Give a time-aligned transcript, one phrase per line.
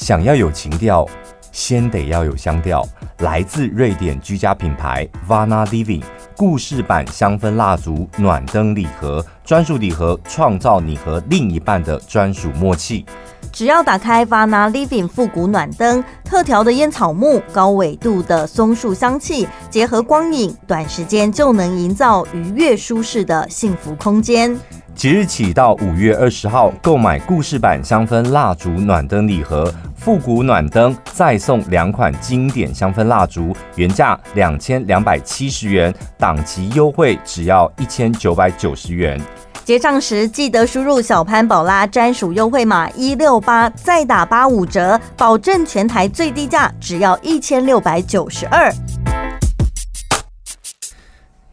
[0.00, 1.04] 想要有情调，
[1.50, 2.86] 先得要有香调。
[3.18, 6.02] 来自瑞典居家品牌 Vana Living
[6.38, 13.04] 故事版香氛蜡烛暖灯礼盒，专属礼盒创造你和另一半的专属默契。
[13.50, 24.56] 只要打开 Vana Living 复古暖灯，特调的烟草木、高纬度的松树香气，结合光影，短时间就能营造愉悦舒适的幸福空间。
[24.94, 35.94] 即日起到五月二十号，购买故事版香氛蜡烛暖灯礼盒、复古暖灯，再送两款经典香氛蜡烛，原价两千两百七十元，
[36.28, 39.18] 档期优惠只要一千九百九十元。
[39.64, 48.70] 结账时记得输入小潘宝拉专属优惠码一六八，再打八五折，保证全台最低价只要一千六百九十二。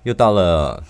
[0.04, 0.84] 又到了。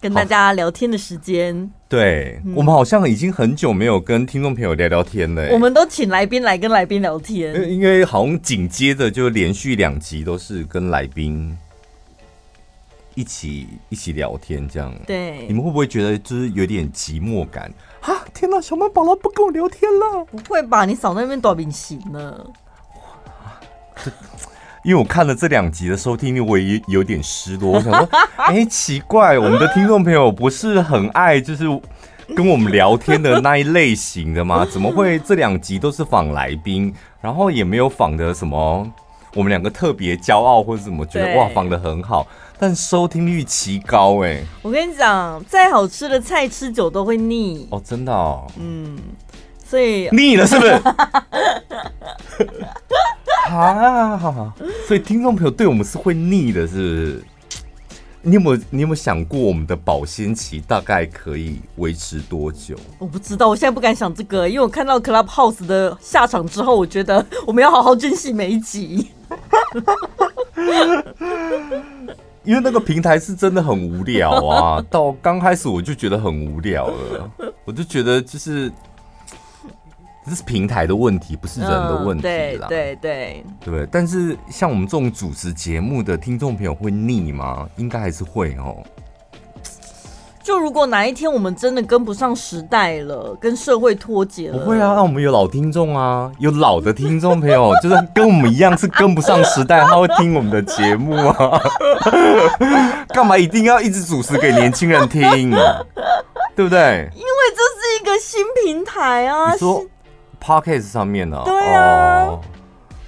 [0.00, 5.46] 跟大家聊天的时间，对、嗯、我们好像已经很久没有跟听众朋友聊聊天了。
[5.52, 11.54] 我们都请来宾来跟来宾聊天，因为好像紧接着就连续两集都是跟来宾
[13.14, 14.92] 一起一起聊天，这样。
[15.06, 17.72] 对，你们会不会觉得就是有点寂寞感？
[18.02, 20.24] 啊，天哪，小曼宝拉不跟我聊天了？
[20.30, 20.84] 不会吧？
[20.84, 22.46] 你少在那边多明星呢？
[24.82, 27.72] 因为我看了这两集的收听率，我也有点失落。
[27.72, 31.64] 我想说， 哎、欸，奇怪，我们的听众朋友不是很爱就是
[32.34, 34.64] 跟我们聊天的那一类型的吗？
[34.64, 38.90] 怎么会这两集都是访来宾，然后也没有访的什么
[39.34, 42.26] 我们两个特别骄傲或者怎么觉得哇访的很好，
[42.60, 44.44] 但收听率奇高哎、欸。
[44.60, 48.46] 我跟你讲，再好吃的菜吃久都会腻哦，真的哦。
[48.58, 48.98] 嗯，
[49.66, 50.72] 所以腻了是不是？
[53.48, 54.52] 啊，
[54.86, 57.24] 所以听众朋友对我们是会腻的，是不是？
[58.20, 62.76] 你有没有你有没有想过我们的保鲜期大概可以维持多久？
[62.98, 69.08] 我不知道，我现在不敢想这个，因为我看到 Clubhouse 的下场之后，我觉得我们要好好珍惜每一集。
[72.44, 77.30] 因为那个平台是真的很无聊啊， 到刚开始我就觉得很无聊了，
[77.64, 78.70] 我就觉得就是。
[80.22, 82.22] 这是平台的问题，不是人的问题
[82.58, 82.66] 啦。
[82.66, 87.68] 嗯、对对对对，但是像我们这种主持节目的听众朋友会腻吗？
[87.78, 88.76] 应该还是会哦。
[90.42, 94.94] 就如果哪一天我们真的跟不上时代了，跟社会脱节了，不会啊。
[94.94, 101.60] 那我们有老听众啊，有老的听众朋友， 就是跟我们一样是跟不上时代，他会听我们的节目啊。
[103.08, 105.50] 干嘛一定要一直主持给年轻人听？
[106.56, 107.08] 对不对？
[107.14, 109.52] 因为这是一个新平台啊。
[109.52, 109.84] 你说。
[110.42, 111.42] Podcast 上面呢？
[111.44, 112.40] 对啊，哦，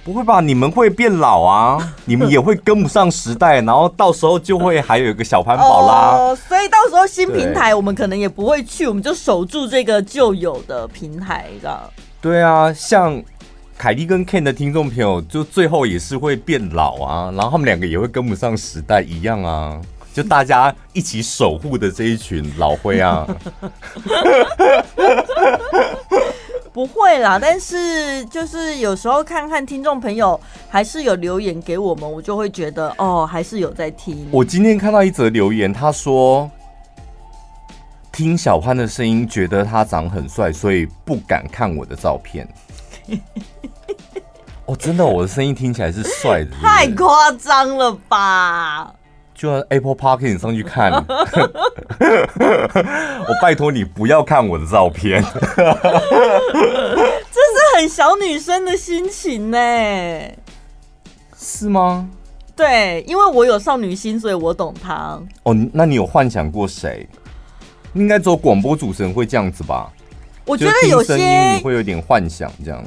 [0.03, 0.41] 不会吧？
[0.41, 1.77] 你们会变老啊？
[2.03, 6.17] 你们也会跟不上时代，然后到时候就会还有一个小潘宝拉。
[6.17, 11.79] 哦，所以到时候新平台我们可能也不会去，我们就守住这个旧有的平台，这样。
[12.19, 13.23] 对啊，像
[13.77, 19.79] 凯蒂跟 Ken 的听众朋友，就最后也是会变老啊，然后他们两个也会跟不上时代一样啊，
[20.13, 23.25] 就大家一起守护的这一群老灰啊。
[26.73, 30.39] 不会啦，但是就是有时候看看听众朋友
[30.69, 34.27] 还是有留言给我们，我就会觉得哦，还是有在听。
[34.31, 36.49] 我今天看到一则留言，他说
[38.11, 42.47] 听小潘的声音，觉得他长很帅，所以不敢看我的照片。
[44.65, 46.61] 哦，真的，我的声音听起来是帅的是是？
[46.61, 48.93] 太夸张了吧！
[49.33, 50.91] 就让 Apple Park 你上去看，
[51.99, 55.33] 我拜托你不要看我的照片， 这
[56.53, 59.57] 是很小女生的心情呢，
[61.37, 62.07] 是吗？
[62.55, 65.19] 对，因为我有少女心，所以我懂她。
[65.43, 67.07] 哦，那你有幻想过谁？
[67.95, 69.91] 应该只有广播主持人会这样子吧？
[70.45, 71.15] 我觉得有些
[71.55, 72.83] 你会有点幻想，这样。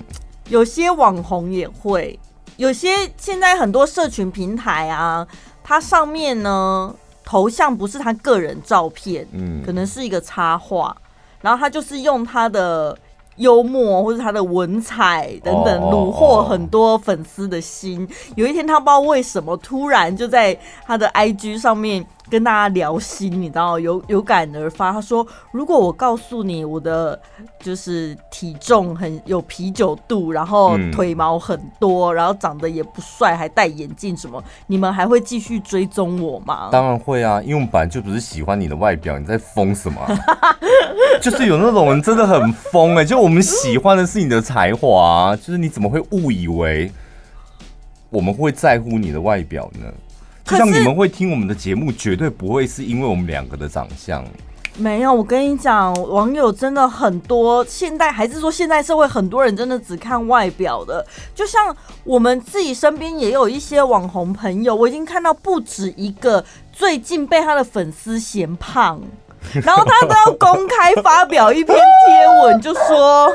[0.49, 2.17] 有些网红也会，
[2.57, 5.27] 有些现在很多社群平台啊。
[5.69, 6.95] 它上面呢，
[7.25, 10.97] 头像不是他个人照片，嗯，可能是一个插画，
[11.41, 12.97] 然后他就是用他的
[13.35, 18.09] 幽默或者他的文采等等虏获很多粉丝的心。
[18.37, 20.57] 有一天他不知道为什么突然就在
[20.87, 22.07] 他的 IG 上面。
[22.29, 24.93] 跟大家聊心，你知道有有感而发。
[24.93, 27.19] 他说：“如果我告诉你我的
[27.61, 40.01] 就是体重很有啤酒肚，然后腿毛很多，然后长得也不帅，还戴眼镜什么，你们还会继续追踪我吗？”当然会啊，因为我们本来就不是喜欢你的外表，你在疯什么？
[41.23, 46.91] 就是有那种人真的很疯哎、欸，就我们喜欢的是你的才华，就是你怎么会误以为
[48.11, 49.87] 我们会在乎你的外表呢？
[50.47, 54.25] 就像你们会听我们的节目，绝对不会是因为我们两个的长相。
[54.79, 57.65] 没有，我跟你讲，网友真的很多。
[57.65, 61.05] 现代还是说现代社会，很多人真的只看外表的。
[61.35, 69.01] 就像我们自己身边也有一些网红朋友，我已经看到不止一个，最近被他的粉丝嫌胖，
[69.65, 73.33] 然后他都要公开发表一篇贴文，就说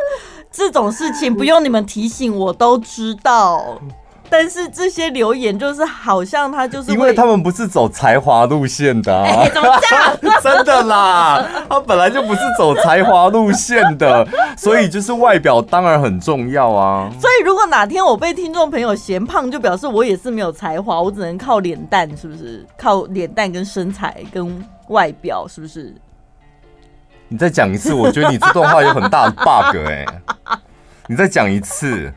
[0.52, 3.82] 这种事情不用你们提醒，我都知道。
[4.32, 10.18] 但是这些留言就是好像他就是因为他们不是走才华路线的，啊 欸，怎么讲？
[10.42, 14.26] 真的啦，他本来就不是走才华路线的，
[14.58, 17.12] 所以就是外表当然很重要啊。
[17.20, 22.66] 所以如果哪天我被听众朋友嫌胖，就表示我也是没有才华，我只能靠脸蛋，是不是？
[22.78, 25.94] 靠脸蛋跟身材跟外表，是不是？
[27.28, 30.60] 你再讲一次，我觉得你这段话有很大的 bug 哎，欸，
[31.08, 32.10] 你再讲一次，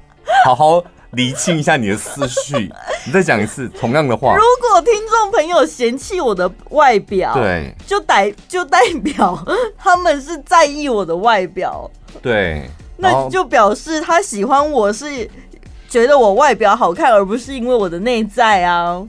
[0.44, 0.82] 好好。
[1.14, 2.70] 理清一下你的思绪，
[3.06, 4.34] 你再讲一次同样的话。
[4.34, 9.38] 如果听众朋友嫌弃我的外表，对，就代就代表
[9.78, 11.90] 他们是在意我的外表，
[12.22, 15.28] 对，那就表示他喜欢我是
[15.88, 19.02] 觉得我外表好看，而不是因为我的内在啊。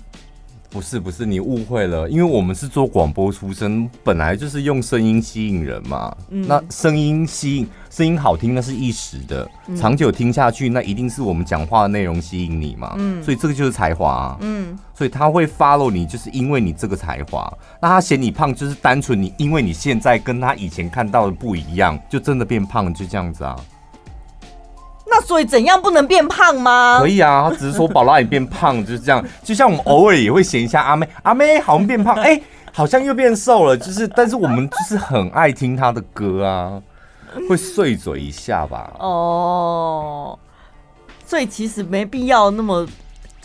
[0.75, 6.13] 不是不是，你误会了，因为我们是做广播出身，本来就是用声音吸引人嘛。
[6.29, 12.93] 嗯，那声音吸引，声音好听那是一时的，嗯，长久听下去，那一定是我们讲话的内容吸引你嘛。
[12.97, 14.37] 嗯，所以这个就是才华啊。
[14.41, 17.49] 嗯，所以他会 follow 你，就是因为你这个才华。
[17.81, 23.55] 那他嫌你胖，就是单纯你，因为你现在跟他以前看到的不一样，就真的变胖，就这样子啊。
[25.07, 26.97] 那所以怎样不能变胖吗？
[26.99, 32.43] 可以啊，他只是说宝拉你变胖 就是这样，就像我们偶尔也会嫌一下阿妹，阿妹好像变胖，哎、欸，
[32.73, 36.81] 好像又变瘦了，就是，但是我们就是很爱听他的歌啊，
[37.47, 38.91] 会碎嘴一下吧。
[38.99, 40.37] 哦，
[41.25, 42.85] 所以其实没必要那么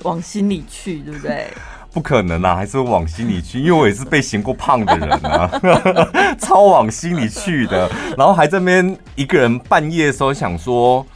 [0.03, 1.47] 往心里去，对不对？
[1.93, 5.51] 不可能啊，还是会往心里去，因为我也是被嫌过胖的人啊，
[6.41, 11.07] 超往心里去的，然后还在那边一个人半夜的时候想说。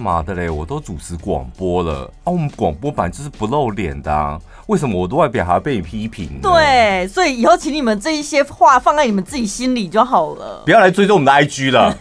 [0.00, 0.50] 妈的嘞！
[0.50, 6.40] 我都主持广播了啊，我们广播版就是不露脸的啊，为什么我的外表还要被你批评？
[6.42, 11.94] 对，所以以后请你们这一些话放在你们自己心里就好了，不要来追踪我们的 IG 了，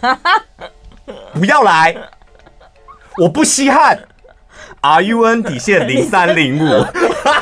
[1.34, 1.96] 不要来，
[3.18, 4.00] 我不稀罕。
[4.82, 6.66] R U N 底线零三零五，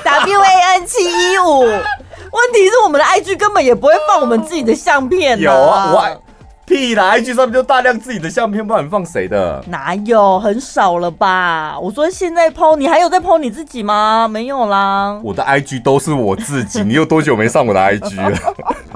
[0.03, 1.59] W A N 七一五。
[1.61, 6.23] 问题是我们的 IG 根本也不会放我们自己的相片，有啊，我。
[6.67, 9.63] 屁啦！IG 上面就大量自己的相片，不然你放谁的？
[9.69, 11.79] 哪有，很少了吧？
[11.79, 14.27] 我说现在 PO，你还有在 PO 你自己吗？
[14.27, 15.17] 没有啦。
[15.23, 16.83] 我的 IG 都是我自己。
[16.83, 18.37] 你有多久没上我的 IG 了？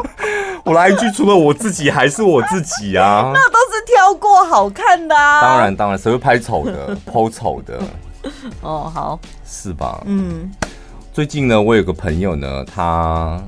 [0.65, 3.31] 我的 IG 除了我自己还是我自己啊。
[3.33, 5.41] 那都是挑过好看的啊。
[5.41, 7.79] 当然当然，谁会拍丑的？PO 丑的。
[8.61, 10.03] 哦，好，是吧？
[10.05, 10.51] 嗯。
[11.13, 13.41] 最近呢，我有个朋友呢，他。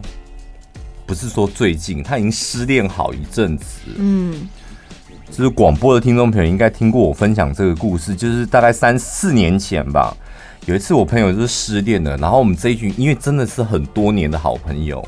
[1.05, 3.65] 不是说最近他已经失恋好一阵子，
[3.97, 4.49] 嗯，
[5.29, 10.15] 就是广播的听众朋友应该听过我分享这个故事，就是大概三四年前吧，
[10.65, 15.05] 有一次我朋友就是失恋了，然后我们这一群因为真的是很多年的好朋友，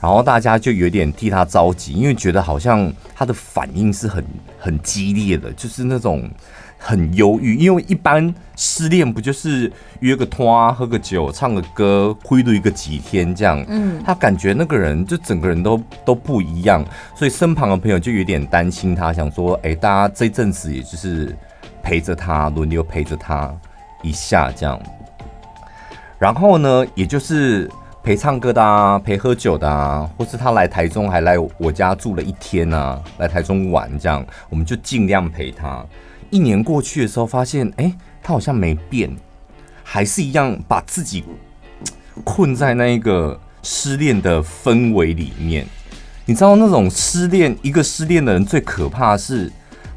[0.00, 4.24] 然后大家就有点替他着急，因为觉得好像他的反应是很
[4.58, 6.30] 很激烈的，就是那种。
[6.78, 9.70] 很忧郁，因为一般失恋不就是
[10.00, 13.62] 约个拖、喝个酒、唱个歌、挥泪个几天这样？
[13.68, 16.84] 嗯，他感觉那个人就整个人都都不一样，
[17.16, 21.36] 所以身旁的朋友就有点担心他，想说：哎、欸，大家这阵子也就是
[21.82, 23.52] 陪着他，轮流陪着他
[24.02, 24.80] 一下这样。
[26.18, 27.70] 然后呢，也就是
[28.02, 35.84] 陪唱歌的啊，陪喝酒的啊，或是他来台中还来我家住了一天啊，来台中玩这样，我们就尽量陪他。
[36.30, 37.92] 一年过去的时候，发现哎、
[38.22, 39.14] 他好像没变，
[39.82, 41.24] 还是一样把自己
[42.24, 45.66] 困在那一个失恋的氛围里面。
[46.26, 49.50] 你知道那种失恋，一个失恋的人最可怕的是，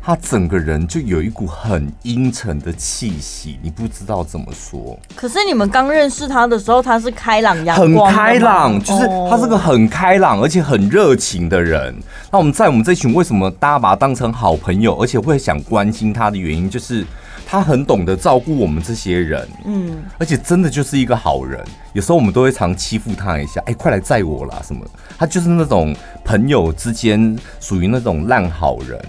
[0.03, 4.97] 他整个人就有一股很阴沉的气息，你不知道怎么说。
[5.15, 11.95] 可是你们刚认识他的时候，他是开朗阳光，很开朗，就是他是个很开朗而且很热情的人。
[12.31, 17.05] 那我们在我们这群为什么大家把他当成好朋友，而且会想关心他的原因，就是
[17.45, 21.63] 他很懂得照顾我们这些人，嗯，而且真的就是一个好人。
[21.93, 24.83] 有时候我们都会常欺负他一下，哎，快来载我啦什么。
[25.19, 28.99] 他就是那种朋友之间属于那种烂好人。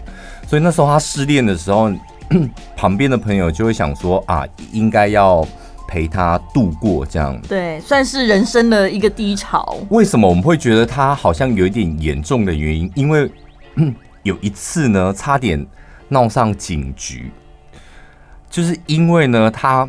[0.53, 1.91] 所以那时候他失恋的时候，
[2.77, 5.43] 旁边的朋友就会想说啊，应该要
[5.89, 7.41] 陪他度过这样。
[7.49, 9.79] 对，算是人生的一个低潮。
[9.89, 12.93] 为什么我们会觉得他好像有一点严重的原因？
[12.95, 13.33] 因为
[14.25, 15.67] 有一次呢，差点
[16.11, 17.31] 闹上警局，
[18.51, 19.89] 就是因为呢，他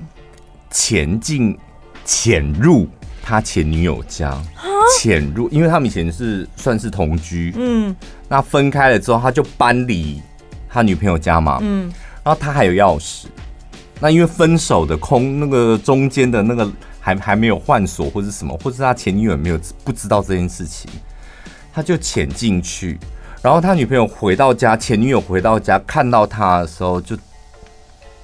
[0.71, 1.57] 潜进
[2.05, 2.87] 潜入
[3.21, 4.41] 他前女友家
[4.97, 7.93] 潜入，因为他们以前是算是同居，嗯，
[8.29, 10.21] 那分开了之后，他就搬离
[10.73, 11.83] 他女朋友家嘛，嗯，
[12.23, 13.25] 然后他还有钥匙，
[13.99, 16.67] 那因为分手的空那个中间的那个
[16.99, 20.89] 还还没有换锁或者什么，或者他前女友没有不知道这件事情，
[21.71, 22.99] 他就潜进去，
[23.43, 27.15] 然后他女朋友回到家，前女友回到家看到他的时候就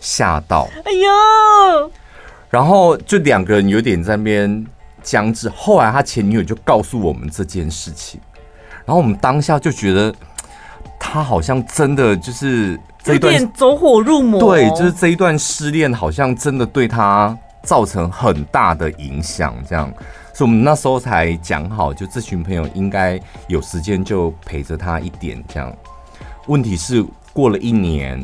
[0.01, 1.91] 吓到，哎呦，
[2.49, 4.65] 然后就两个人有点在那边。
[5.01, 5.47] 僵持。
[5.55, 8.19] 后来他前女友就告诉我们这件事情，
[8.85, 10.13] 然后我们当下就觉得
[10.99, 19.91] 他好像真的就是这一段走火入魔，对，就是这一段失恋好像真的对他造成很大的影响，这样，
[20.33, 25.73] 所以我们那时候才讲好，就这群朋友应该有时间就陪着他一点，这样。
[26.47, 27.03] 问题是
[27.33, 28.21] 过了一年。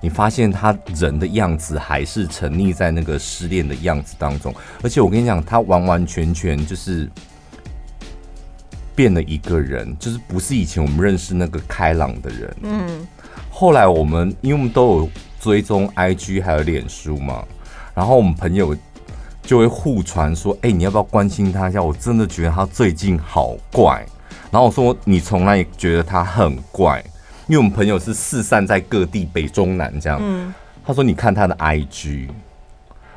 [0.00, 7.10] 你发现他人的样子还是沉溺在那个失恋的样子当中，而且我跟你讲，他完完全全就是
[8.98, 12.56] 变了一个人，就是不是以前我们认识那个开朗的人。
[12.62, 13.06] 嗯。
[13.48, 17.44] 后来我们因为我们都有追踪 IG 还有脸书嘛，
[17.94, 18.76] 然后我们朋友
[19.40, 21.80] 就会互传说：“哎，你要不要关心他一下？
[21.80, 24.04] 我真的觉得他最近好怪。”
[24.50, 27.00] 然后我说：“你从来也觉得他很怪？”
[27.46, 30.18] 因为我们朋友是四散在各地，北中南这样。
[30.20, 30.52] 嗯，
[30.84, 32.26] 他说：“你看他的 IG，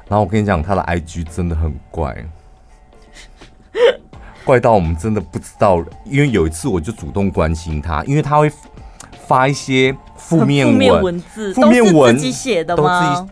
[0.08, 2.16] 然后我跟你讲，他的 IG 真的很怪，
[4.44, 5.84] 怪到我们真的不知道。
[6.06, 8.52] 因为有一次我就主动关心他，因为他会
[9.28, 13.28] 发一些负面文，负面文字，负面文自己写的吗？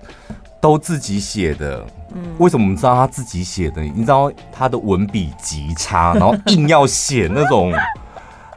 [0.62, 1.86] 都自己写的。
[2.14, 3.82] 嗯，为什么我们知道他自己写的？
[3.82, 7.74] 你知道他的文笔极差， 然后硬要写那种。”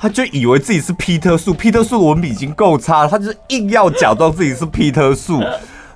[0.01, 5.41] 他就以为自己是皮特树，皮特树的文笔已经够差了，他就是硬要假装自己是皮特树，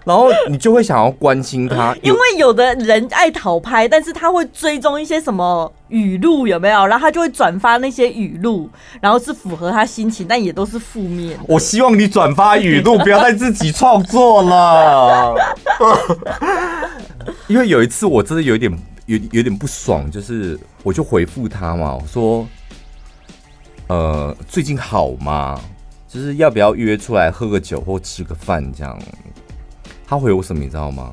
[0.06, 8.70] 然后你就会想要关心他， 因为有的人爱讨拍，但是他会追踪一些什么语录有没有，然后他就会转发那些语录，
[9.00, 11.36] 然后是符合他心情，但也都是负面。
[11.48, 15.34] 我希望你转发语录，不要再自己创作了，
[17.48, 18.70] 因为有一次我真的有点
[19.06, 22.46] 有有点不爽，就是我就回复他嘛，我说。
[23.88, 25.60] 呃，最近好吗？
[26.08, 28.98] 就是要不要约出来喝个酒或吃个饭这样？
[30.06, 31.12] 他回我什么你知道吗？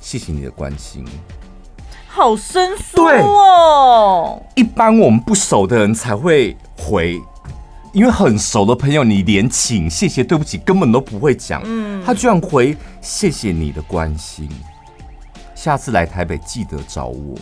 [0.00, 1.04] 谢谢你的关心，
[2.08, 4.42] 好生疏哦。
[4.56, 7.20] 一般我们不熟的人才会回，
[7.92, 11.62] 因为很熟的朋友，你连请、谢谢、对不起根本都不会讲。
[11.64, 14.48] 嗯，他居然回谢谢你的关心，
[15.54, 17.36] 下次来台北记得找我。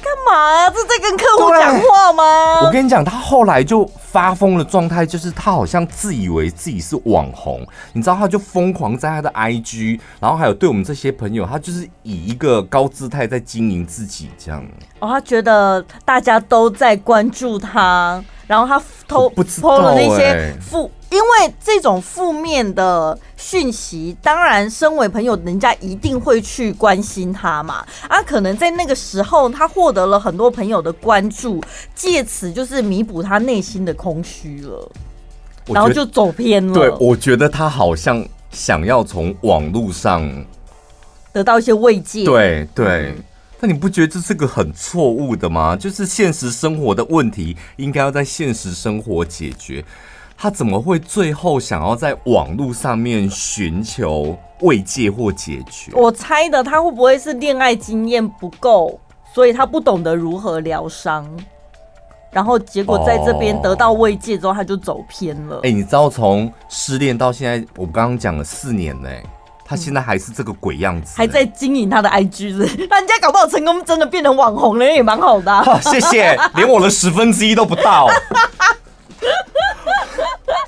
[0.00, 0.70] 干嘛啊？
[0.70, 2.62] 这在跟客户讲话吗？
[2.64, 3.84] 我跟你讲，他后来就
[4.16, 7.60] 发疯的状态，就是他好像自以为自己是网红，
[7.92, 14.64] 你知道，他就疯狂在他的 IG，然后还有对我们这些朋友，他就是以一个高姿态在经营自己这样。
[15.00, 20.90] 哦，他觉得大家都在关注他，然后他偷不知道、欸、了那些负。
[21.08, 27.86] 因为这种负面的讯息，当然，身为朋友，人家一定会去关心他嘛。
[28.08, 31.62] 啊，可能在那个时候，他获得了很多朋友的关注，
[31.94, 34.90] 借此就是弥补他内心的空虚了，
[35.66, 36.74] 然后就走偏了。
[36.74, 40.28] 对，我觉得他好像想要从网络上
[41.32, 42.24] 得到一些慰藉。
[42.24, 43.14] 对对，
[43.60, 45.76] 那、嗯、你不觉得这是个很错误的吗？
[45.76, 49.84] 就是现实生活的问题，应该要在现实生活解决。
[50.38, 55.92] 他怎么会最后想要在网络上面寻求慰藉或解决？
[55.94, 59.00] 我猜的，他会不会是恋爱经验不够，
[59.34, 61.26] 所以他不懂得如何疗伤，
[62.30, 65.56] 然后结果在这边得到慰藉之后，他就走偏了。
[65.58, 69.08] 哎、欸，你知道从失恋到现在，我刚刚讲了四年呢，
[69.64, 72.52] 他现在还是这个鬼样子，还在经营他的 IG，
[72.90, 75.64] 那人家搞不好成功，真的变成网红了，也蛮好的、啊。
[75.80, 78.08] 谢谢，连我的十分之一都不到。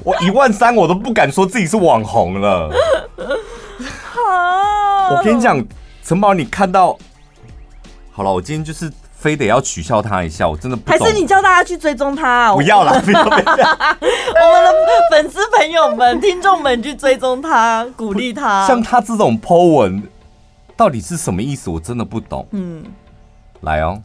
[0.05, 2.71] 我一万三，我都不敢说自己是网红了。
[4.11, 5.63] 好，我跟你讲，
[6.03, 6.97] 城堡，你看到
[8.11, 10.79] 好了，我今天就是非得要取笑他一下，我真的。
[10.87, 12.55] 还是你叫大家去追踪他、啊？
[12.55, 13.37] 不要了，不要不要。
[13.37, 13.51] 我们
[14.65, 14.73] 的
[15.11, 18.65] 粉丝朋友们、听众们去追踪他，鼓励他。
[18.67, 20.01] 像他这种 po 文，
[20.77, 21.69] 到底是什么意思？
[21.69, 22.47] 我真的不懂。
[22.53, 22.85] 嗯，
[23.63, 24.01] 来哦，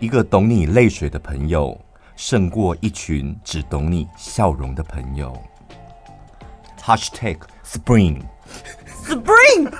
[0.00, 1.78] 一个懂你泪水的朋友。
[2.16, 5.40] 胜过一群只懂你笑容的朋友。
[6.82, 9.70] Hashtag Spring，Spring，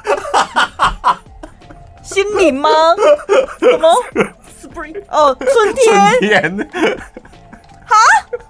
[2.08, 2.70] 心灵吗？
[3.60, 3.92] 什么
[4.62, 5.04] ？Spring？
[5.10, 5.94] 哦，春天。
[5.94, 6.68] 春天。
[7.84, 7.96] 哈？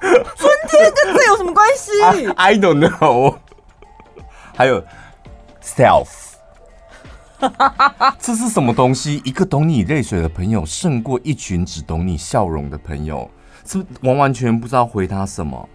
[0.01, 1.91] 春天跟这有什么关系？
[2.37, 3.37] I don't know。
[4.55, 4.83] 还有
[5.63, 6.07] ，Self。
[8.21, 9.21] 这是什么东西？
[9.25, 13.29] 一个懂你泪水的朋友，胜过一群只懂你笑容的朋友，
[13.65, 15.69] 是不是完完全不知道回他什么？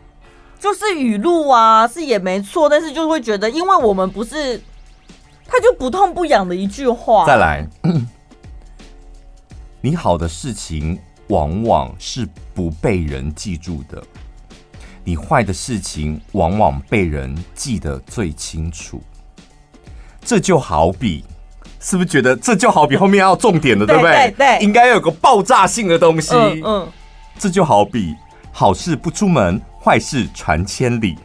[0.58, 4.62] 就是语录啊，是也没错，但是就会觉得，因为我们不是，
[5.54, 7.28] 他就不痛不痒的一句话。
[7.28, 7.64] 再来，
[9.82, 14.02] 你好的事情往往是不被人记住的，
[15.04, 19.00] 你坏的事情往往被人记得最清楚。
[20.26, 21.24] 这就好比，
[21.80, 24.12] 是不是觉得这就好比后面要重点的，对不对？
[24.12, 26.34] 对，对，对，应该要有个爆炸性的东西。
[26.34, 26.88] 嗯，嗯，
[27.38, 28.16] 这就好比
[28.52, 31.16] 好事不出门，坏事传千里。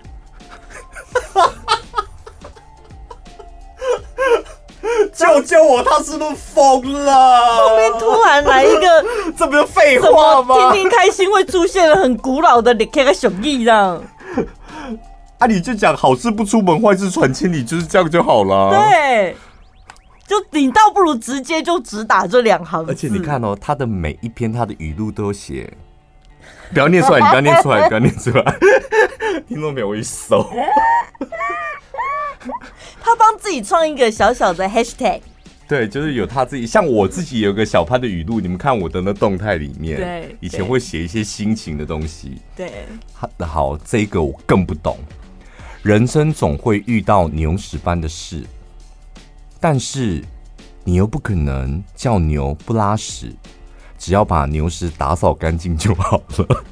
[5.19, 5.83] 救救我！
[5.83, 7.57] 他是不是疯了？
[7.57, 9.05] 后面突然来一个，
[9.37, 10.55] 这不是废话吗？
[10.55, 14.01] 天天开心会出现了很古老的你看个熊艺这样。
[15.39, 15.47] 啊！
[15.49, 18.71] 你就讲好事不出门，坏事传千里，就是这样就好了。
[18.71, 19.37] 对，
[20.27, 22.85] 就你倒不如直接就只打这两行。
[22.87, 25.73] 而且你看哦，他的每一篇他的语录都有写，
[26.73, 28.59] 不要念出来，你不要念出来，你不要念出来。
[29.49, 29.89] 听众没有？
[29.89, 30.43] 我一搜，
[33.01, 35.21] 他帮自己创一个小小的 hashtag。
[35.67, 42.41] 对，就是有他自己，像我自己有个小潘的语录，你们看我的那动态里面，对，以前会写一些心情的东西。
[42.57, 42.87] 对，
[43.39, 44.97] 好，这个我更不懂。
[45.83, 48.43] 人生总会遇到牛屎般的事，
[49.61, 50.25] 但是
[50.85, 53.35] 你又不可能叫牛不拉屎，
[53.99, 56.47] 只要把牛屎打扫干净就好了。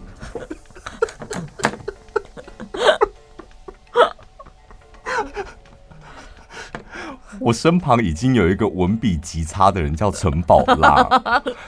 [7.39, 11.07] 我身旁已经有一个文笔极差的人，叫陈宝拉。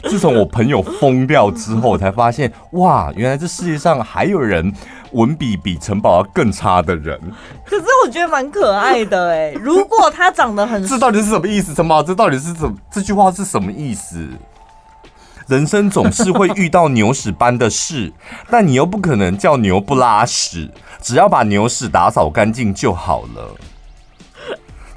[0.05, 4.73] 自从我朋友疯掉之后，我才发现哇，原来这世界上还有人
[5.13, 7.21] 文笔比陈宝拉更差的人。
[7.65, 9.53] 可是我觉得蛮可爱的哎。
[9.53, 10.85] 如果他长得很……
[10.85, 11.73] 这到底是什么意思？
[11.75, 12.75] 陈宝拉，这到底是怎？
[12.91, 14.27] 这句话是什么意思？
[15.49, 18.13] 人生总是会遇到牛屎般的事，
[18.51, 23.57] 但你又不可能叫牛不拉屎，只要把牛屎打扫干净就好了。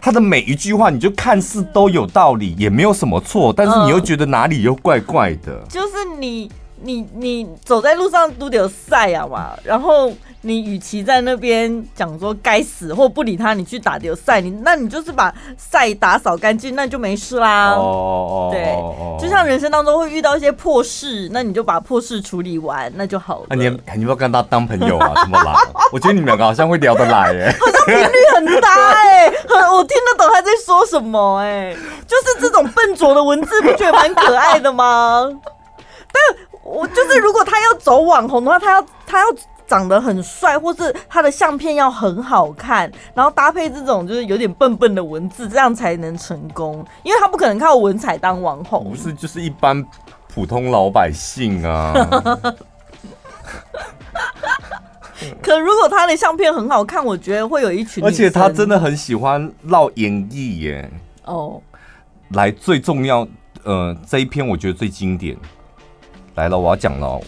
[0.01, 5.63] 他的每一句话，你就看似都有道理，也没有什么错，但是你又觉得哪里又怪怪的。
[5.69, 10.12] 就是你，你，你走在路上都得有晒啊嘛，然后。
[10.43, 17.73] 你与其在那边讲说该死或不理他，你去打丢赛，你那你就是把赛打扫干净，那就没事啦。
[17.73, 18.75] 哦，对，
[19.21, 23.45] 就像人生当中会遇到一些破事，那你就把破事处理完，那就好了。
[23.49, 25.13] 啊、你你不要跟他当朋友啊？
[25.21, 25.54] 怎么啦？
[25.93, 29.27] 我觉得你们两个好像会聊得来哎， 好像频率很大哎，
[29.71, 31.75] 我听得懂他在说什么哎，
[32.08, 35.30] 就是这种笨拙的文字，不觉得蛮可爱的吗？
[36.12, 36.21] 但
[36.63, 39.25] 我就是如果他要走网红的话，他要他要。
[39.71, 46.86] 长得很帅，或是他的相片要很好看，然后搭配这种就是有点笨笨的文字，这样才能成功。
[47.03, 49.81] 因为他不可能靠文采当网红，不是就是一般
[50.27, 51.93] 普通老百姓啊。
[55.41, 60.91] 可如果他的相片很好看，我觉得会有一群，而且他真的很喜欢烙演绎耶。
[61.23, 61.62] 哦，
[62.31, 63.25] 来最重要，
[63.63, 65.38] 呃，这一篇我觉得最经典。
[66.36, 67.21] 来了，我要讲了哦。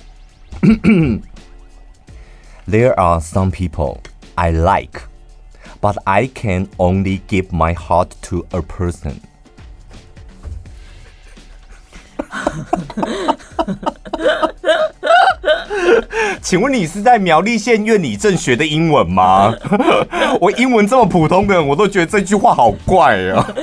[2.66, 4.00] There are some people
[4.36, 5.02] I like,
[5.82, 9.16] but I can only give my heart to a person.
[16.42, 19.54] 请问你是在苗栗县苑里正学的英文吗？
[20.40, 23.54] 我英文这么普通的，我都觉得这句话好怪啊。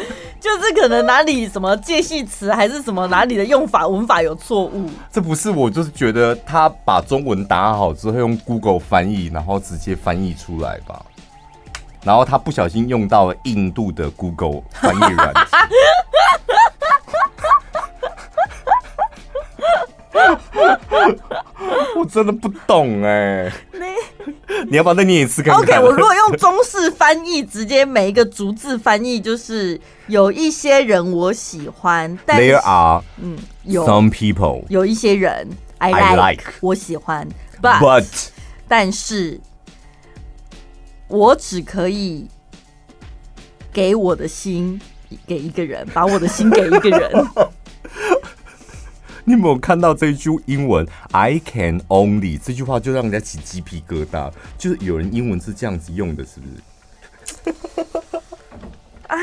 [0.41, 11.05] 就是可能哪里什么介系词还是什么哪里的用法文法有错误，这不是我就是觉得他把中文打好之后用 Google 翻译，然后直接翻译出来吧，
[12.03, 15.45] 然后他不小心用到了印度的 Google 翻译软件。
[21.97, 23.81] 我真的不懂哎、欸，你
[24.71, 37.29] 你要不要再念一次看看？OK，我如果用中式翻译，直接每一个逐字翻译，就是有一些人我喜欢，但 There are 嗯有 some people 有一些人 I like, I like 我喜欢
[37.63, 38.29] ，but, but
[38.67, 39.41] 但是
[41.09, 42.27] 我只可以
[43.73, 44.81] 给我的心
[45.27, 47.11] 给一个人，把我的心给一个人。
[49.31, 57.55] 你有没有看到这一句英文？I can only 这句话就让人家起鸡皮疙瘩，就是有人英文是这样子用的，是不是？
[59.07, 59.17] 哎，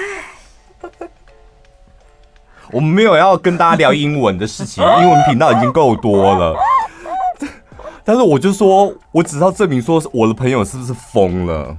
[2.71, 6.55] 我们没有要跟大家聊英文的事情，英文频道已经够多了。
[8.05, 11.75] 但是我就说，我只要证明说，我的朋友是不是疯了？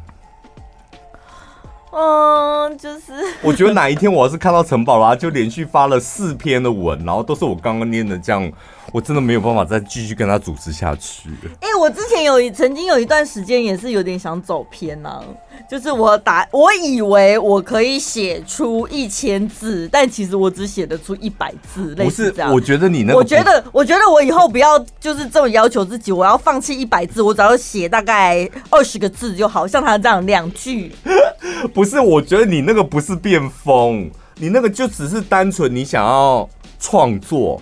[2.01, 8.53] 嗯，就是 我觉得哪一天我要是看到陈宝拉就连续发了四篇的文，然后都是我刚刚念的这样，
[8.93, 11.29] 我真的没有办法再继续跟他主持下去。
[11.61, 15.25] 哎、欸，我之前有曾经有一段时间也是有点想走偏呐、啊。
[15.71, 22.51] 就是我打，我以为我可以写出一千字，但其实我只写得出一百字，类似这样。
[22.51, 30.91] 不是，我觉得你那个，我觉得，我觉得我以后不要就是这么要求自己，我要放弃一百字，我只要写大概二十个字就好，像他这样两句。
[31.75, 36.49] 不是，我觉得你那个不是变疯，你那个就只是单纯你想要
[36.81, 37.61] 创作。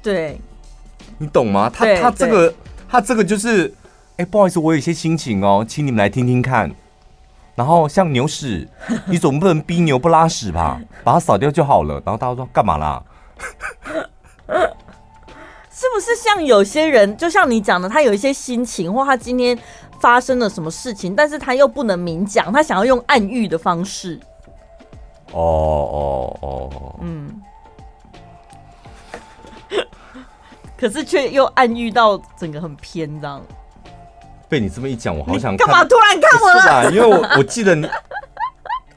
[0.00, 0.38] 对，
[1.18, 1.68] 你懂吗？
[1.68, 2.54] 他他这个
[2.88, 3.66] 他这个就是，
[4.12, 6.70] 哎、欸，不好意思，我有一些心情哦，请你们来听听看。
[7.58, 8.68] 然后像牛屎，
[9.10, 10.80] 你总不能逼牛不拉屎吧？
[11.02, 12.00] 把它扫掉就好了。
[12.06, 13.02] 然后大家说干嘛啦？
[14.46, 19.58] 是不是像有些人，就像你讲的，他有一些心情，或他今天
[20.00, 24.20] 发生了什么事情，但是他又不能明讲，他想要用暗喻的方式。
[25.32, 27.42] 哦哦哦，嗯。
[30.78, 33.42] 可是却又暗喻到整个很偏这样。
[34.48, 35.66] 被你这么一讲，我好想看。
[35.66, 36.60] 干嘛突然看我？
[36.60, 37.88] 是啊，因为我我记得你。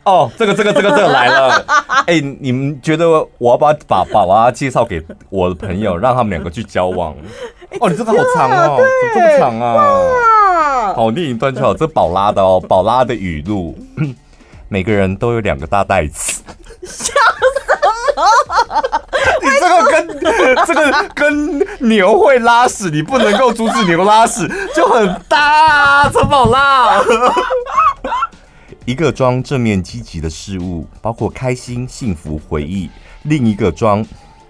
[0.03, 1.63] 哦，这个这个这个这个来了。
[2.07, 7.13] 哎、欸，你们觉得我要不要把把把他介绍给我的朋友，让他们两个去交往？
[7.79, 10.93] 哦，你这个好长哦，怎么这么长啊？
[10.95, 11.73] 好，另一段就好。
[11.77, 13.77] 这宝拉的哦，宝拉的语录。
[14.69, 16.41] 每个人都有两个大袋子。
[16.81, 17.13] 笑？
[19.41, 20.07] 你这个跟
[20.65, 26.09] 这个跟牛会拉屎，你不能够阻止牛拉屎，就很大。
[26.09, 27.01] 陈宝拉，
[28.85, 32.89] 一个装正面积极的事物，包括开心、幸福、回忆；
[33.23, 34.05] 另一个装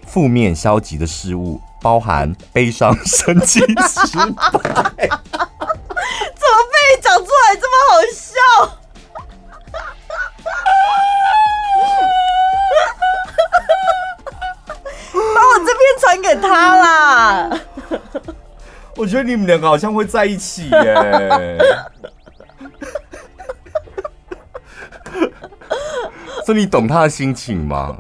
[0.08, 4.72] 负面消极的事物，包含悲伤、生气、失败。
[6.34, 8.78] 怎么被你讲出来这么好笑？
[15.54, 17.50] 我这边传给他啦！
[18.98, 21.58] 我觉得你们两个好像会在一起耶。
[26.46, 27.98] 所以你懂他的心情吗？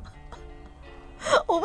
[1.47, 1.63] 我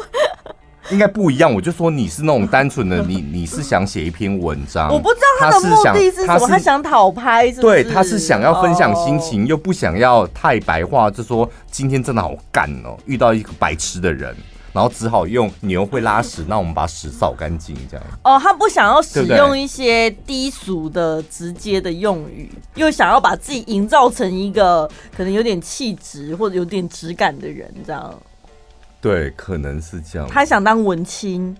[0.90, 1.50] 应该不一样。
[1.52, 4.90] 我就说你是那种单纯的，你你是想写一篇文章。
[4.90, 7.60] 我不知道他的目的是什么，他想讨拍是是？
[7.60, 14.36] 对，他是想要分享心情，又不想要太白话，就说今天真的好干哦，遇到一个白痴的人。
[14.76, 18.06] 然后只好用牛会拉屎，那我们把屎扫干净，这样。
[18.22, 24.86] 哦，他不想要使用一些低俗的、直接的用语，又想要把自己营造成一个
[25.16, 28.14] 可能有点气质或者有点质感的人，这样。
[29.00, 30.28] 对，可能是这样。
[30.28, 31.56] 他想当文青，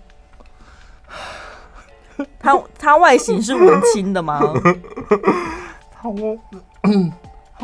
[2.37, 4.39] 他他外形是文青的吗？
[5.91, 6.37] 他我。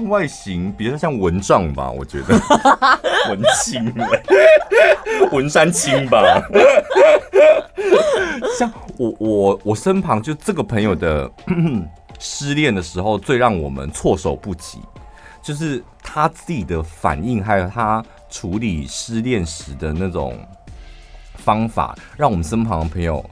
[0.10, 2.36] 外形比较像蚊帐吧，我觉得
[3.30, 3.94] 文青，
[5.32, 6.42] 文山青吧。
[8.58, 11.30] 像我我我身旁就这个朋友的
[12.20, 14.80] 失恋的时候，最让我们措手不及，
[15.42, 20.38] 就是他自己的反应，还有他处理失恋时的那种
[21.36, 23.24] 方法，让我们身旁的朋友。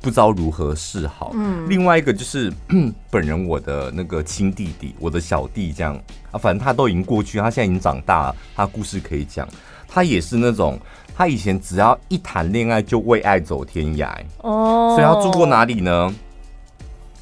[0.00, 1.32] 不知道如何是好。
[1.34, 2.52] 嗯，另外一个就是
[3.10, 5.94] 本人我的那个亲弟弟，我的小弟这样
[6.30, 9.48] 啊，反正他都已经过去，他现在已经长大了，他故事可以讲。
[9.88, 10.78] 他也是那种，
[11.14, 16.14] 他以前只要一谈恋爱就为爱走天涯哦，所以他住过哪里呢？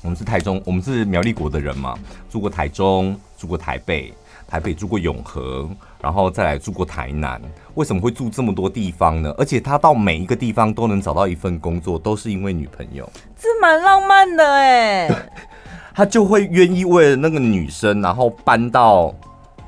[0.02, 1.98] 我们是台中，我们是苗栗国的人嘛，
[2.30, 4.12] 住过台中，住过台北。
[4.46, 5.68] 台北住过永和，
[6.00, 7.40] 然后再来住过台南。
[7.74, 9.35] 为什么会住这么多地方呢？
[9.37, 13.09] 而且他到每一个地方都能找到一份工作，都是因为女朋友。
[13.37, 15.11] 这蛮浪漫的哎。
[15.96, 19.14] 他就会愿意为了那个女生，然后搬到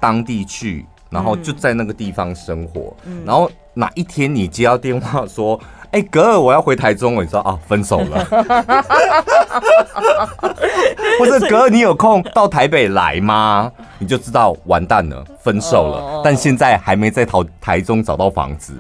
[0.00, 2.92] 当地去，然后就在那个地方生活。
[3.04, 5.60] 嗯、然后哪一天你接到电话说，
[5.96, 8.22] 哎、欸，哥，我要回台中，我你知道啊，分手了。
[11.18, 13.72] 或者哥，你有空到台北来吗？
[13.98, 16.20] 你就知道完蛋了，分手了。
[16.22, 18.74] 但现在还没在台台中找到房子，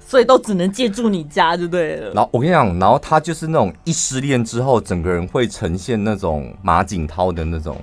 [0.00, 2.14] 所以都只能借住你家，就对了。
[2.14, 7.76] 然后我跟你讲，然后他就是那种一失恋之后，整个人会呈现那种马景涛的那种，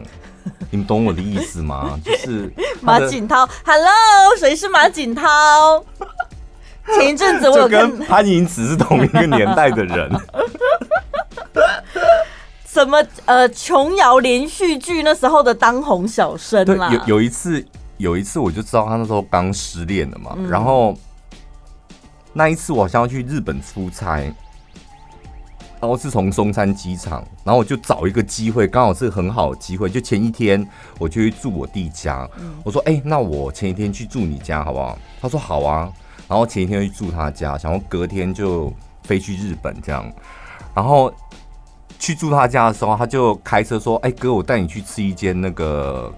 [0.71, 1.99] 你们懂我的意思吗？
[2.03, 5.85] 就是 马景涛，Hello，谁是马景涛？
[6.97, 10.11] 前一阵子我有跟潘迎紫是同一个年代的人。
[12.65, 16.89] 什么呃，琼瑶连续剧那时候的当红小生啦。
[16.93, 17.65] 有有一次，
[17.97, 20.33] 有一次我就知道他那时候刚失恋了嘛。
[20.37, 20.95] 嗯、然后
[22.31, 24.21] 那一次我好像要去日本出差，
[25.81, 30.65] 然后是从松山机场，然后我就找一个机会，刚好是很好的机会，就前一天
[30.99, 32.29] 我就去住我弟家。
[32.63, 35.91] 我说：“哎，那我前一天去住你家好不好？”他说：“好啊。”
[36.29, 38.71] 然后前一天去住他家，想说隔天就
[39.03, 40.09] 飞去日本这样。
[40.73, 41.13] 然后
[41.97, 46.13] 去住他家的时候，他就开车说：“哎，哥，我带你去吃一间那个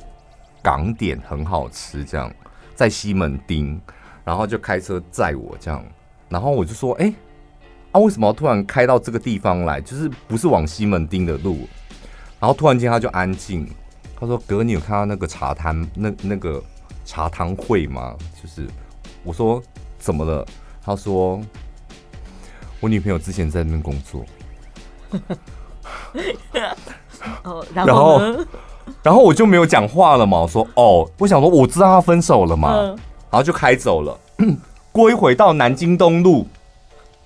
[0.61, 2.31] 港点，很好吃，这样
[2.75, 3.81] 在西门町。”
[4.23, 5.83] 然后就开车载我这样，
[6.29, 7.11] 然后我就说：“哎。”
[7.91, 9.81] 啊，为什么突然开到这个地方来？
[9.81, 11.67] 就是不是往西门町的路，
[12.39, 13.67] 然后突然间他就安静。
[14.17, 16.63] 他说：“哥，你有看到那个茶摊那那个
[17.03, 18.65] 茶汤会吗？”就是
[19.23, 19.61] 我说
[20.01, 20.45] ：“怎么了？”
[20.83, 21.39] 他说
[22.81, 24.25] ：“我女朋友之前在那边工作。
[27.73, 28.19] ”然后
[29.03, 30.39] 然后我就没有讲话了嘛。
[30.39, 32.73] 我说：“哦，我想说我知道他分手了嘛。”
[33.29, 34.19] 然后就开走了。
[34.91, 36.47] 过一会到南京东路。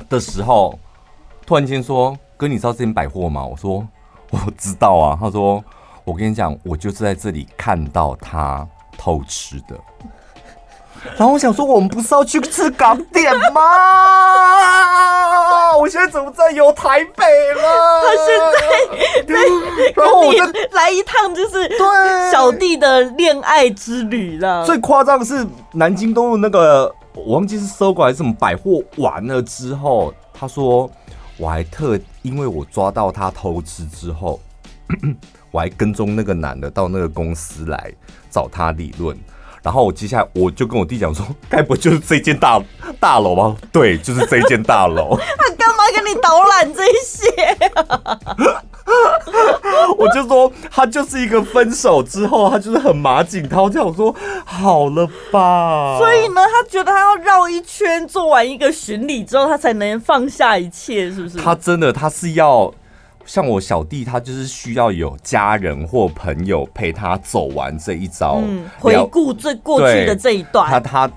[0.09, 0.77] 的时候，
[1.45, 3.87] 突然间说：“哥，你知道这间百货吗？”我说
[4.29, 5.63] ：“我知道啊。”他说
[6.03, 9.79] ：“我跟你讲，我就是在这里看到他偷吃的。”
[11.17, 13.61] 然后我想说：“我们不是要去吃港点吗？”
[15.79, 18.01] 我现在怎么在游台北了？
[18.01, 18.39] 他现
[19.27, 19.35] 在
[19.95, 20.39] 然后我就
[20.71, 24.65] 来一趟，就是对小弟的恋爱之旅了。
[24.65, 26.93] 最夸张的是南京东路那个。
[27.13, 30.91] 我忘记是搜狗还是什么百货，完了之后，他说
[31.37, 34.37] 我还特因为我抓到他偷吃之后，
[35.49, 37.89] 我还跟踪那个男的到那个公司来
[38.29, 39.17] 找他理论，
[39.65, 42.61] 然后我接下来我就跟我弟讲说，该不就是这间大
[42.99, 43.57] 大楼吗？
[43.71, 45.17] 对，就是这间大楼。
[45.17, 47.27] 他干嘛跟你导览这些？
[49.97, 53.87] 我就说他就是一个分手之后，他就是很马景涛这样。
[53.87, 55.97] 我说好了吧。
[55.97, 61.39] 所以呢，他觉得他要绕一圈，做完一个巡礼之后，他才能放下一切，是不是？
[61.39, 62.71] 他真的，他是要
[63.25, 70.69] 像我小弟，他就是需要有家人或朋友陪他走完这一遭，嗯，回顾最过去的这一段。
[70.69, 71.11] 他他。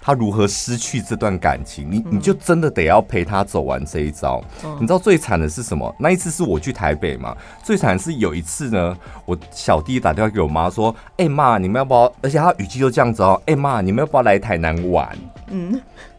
[0.00, 1.86] 他如何失去这段感情？
[1.90, 4.42] 你你就真的得要陪他走完这一遭。
[4.64, 5.94] 嗯、你知道最惨的是什么？
[5.98, 7.36] 那一次是我去台北嘛。
[7.62, 8.96] 最惨的是有一次呢，
[9.26, 15.14] 我小弟打电话给我妈说：“哎、欸、妈，你们要不要？”而且他语气就这样子哦：“哎、欸、妈，你们要不要来台南玩？”
[15.48, 15.78] 嗯，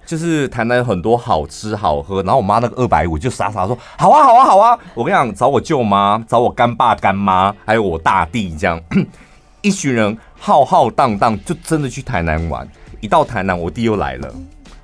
[0.10, 2.24] 就是台南很多好吃好喝。
[2.24, 8.82] 然后我妈那个二百五就傻傻说：“好啊，好啊，好啊！”我跟你讲，找我舅妈，找我干爸干妈，还有我大弟，这样
[9.62, 12.68] 一群人浩浩荡荡，就真的去台南玩。
[13.02, 14.34] 一到台南，我弟又来了，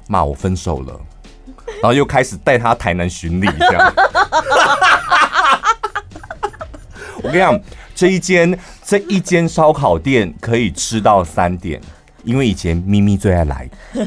[0.07, 0.93] 骂我分手了，
[1.81, 3.93] 然后又开始带他台南巡礼，这样。
[7.23, 7.59] 我跟你讲，
[7.95, 11.81] 这一间这一间烧烤店可以吃到三点，
[12.25, 13.69] 因为以前咪咪最爱来。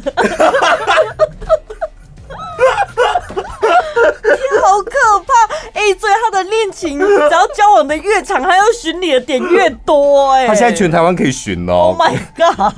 [4.63, 5.55] 好可怕！
[5.73, 10.45] 哎、欸，所以他的恋情，只要交往的越长，他要寻你的点越多、欸。
[10.45, 11.95] 哎，他现在全台湾可以寻哦。
[11.95, 12.75] Oh my god！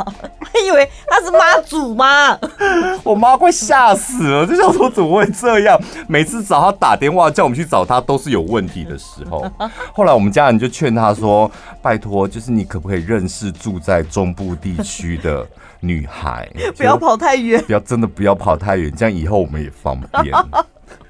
[0.52, 2.38] 还以为他是妈祖吗？
[3.04, 5.78] 我妈快吓死了，就想说怎么会这样？
[6.09, 9.48] 每次找他打电话叫我们去找他，都是有问题的时候。
[9.94, 15.46] 后来我们家人就劝他说：“拜托，就是你可不可以认识住在中部地区的
[15.80, 16.48] 女孩？
[16.76, 20.35] 不要跑太远，不要真的不要跑太远，这样以后我们也方便。”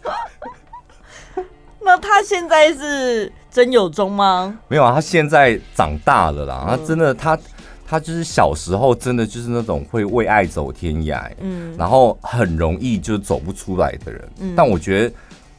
[1.82, 4.58] 那他现在是真有中吗？
[4.68, 6.66] 没有啊，他现在长大了啦。
[6.68, 7.38] 他真的，他
[7.86, 14.28] 他就是小时候真的就是那种会为爱走天涯，嗯，然后很容易就走不出来的人。
[14.40, 15.14] 嗯，但我觉得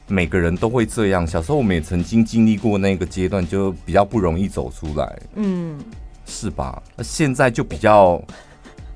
[0.08, 1.26] 每个人都会这样。
[1.26, 5.80] 小时候我们也曾经经历过那个阶段，就比较不容易走出来，嗯，
[6.26, 6.82] 是吧？
[6.96, 8.22] 那现在就比较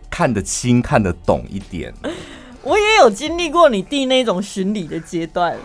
[0.10, 1.93] 看得清、看得懂一点。
[2.65, 5.56] 我也有经历过你弟那种巡礼的阶段。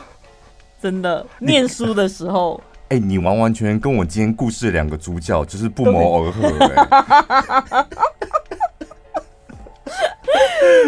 [0.80, 6.74] 真的，念书的时候， 哎、欸，你完完全全跟我今天故事的两个主角就是不谋而合、欸。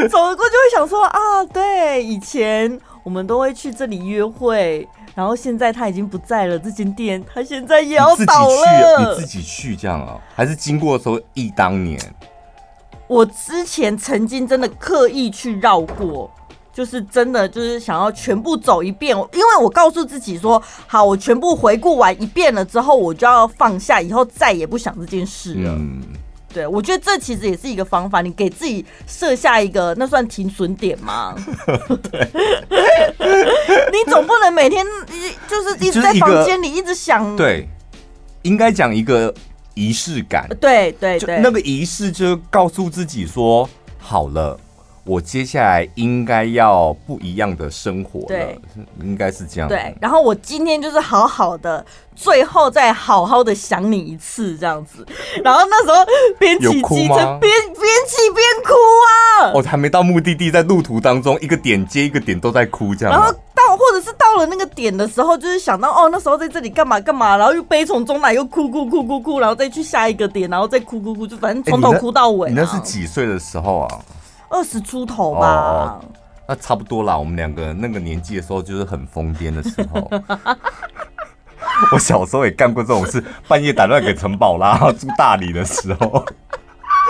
[0.09, 8.98] 走过就会想说啊，对，以前我们都会去这里约会，然后现在他已经不在了，这间店他现在也要倒了。
[8.98, 10.20] 你自己去这样啊？
[10.35, 11.98] 还是经过的时候忆当年？
[13.12, 16.31] 我之前曾经真的刻意去绕过。
[16.75, 25.75] 就是真的，就是想要全部走一遍，因为我告诉自己说，好，我全部回顾完一遍了之后，我就要放下，以后再也不想这件事了。
[25.79, 26.01] 嗯，
[26.51, 31.35] 对，我觉得这其实也是一个方法，你给自己设下一个，那算停损点吗？
[32.11, 32.27] 对，
[33.92, 37.68] 你总不能每天一就是一直在房间里一直想，对，
[38.40, 39.35] 应该讲一个
[39.75, 40.49] 仪式感。
[40.61, 44.59] 对对对，那个仪式就告诉自己说，好了。
[45.05, 48.53] 我接下来应该要不一样的生活了，
[49.01, 49.69] 应该是这样。
[49.69, 55.05] 对，然后我今天就是好好的，最后再好好的想你一次这样子。
[55.43, 56.07] 然后那时候
[56.39, 58.75] 边骑机车边边骑边哭
[59.43, 59.51] 啊！
[59.53, 63.13] 我、哦、还没到目的地，在路途当中，一个点接一个点都在哭这样。
[63.13, 63.77] 然后到
[64.33, 72.59] 到了那个点的时候，就是想到哦，那时候在这里干嘛干嘛，然后又悲从中来，又哭哭哭哭哭，然后再去下一个点，然后再哭哭哭，就反正从头哭到尾、啊欸你。
[72.59, 73.99] 你那是几岁的时候啊？
[74.49, 76.01] 二十出头吧，哦，
[76.47, 77.16] 那差不多啦。
[77.16, 80.11] 我们两个那个年纪的时候，就是很疯癫的时候。
[81.92, 86.25] 我小时候也干过这种事，半夜打电话给陈宝拉住大理的时候，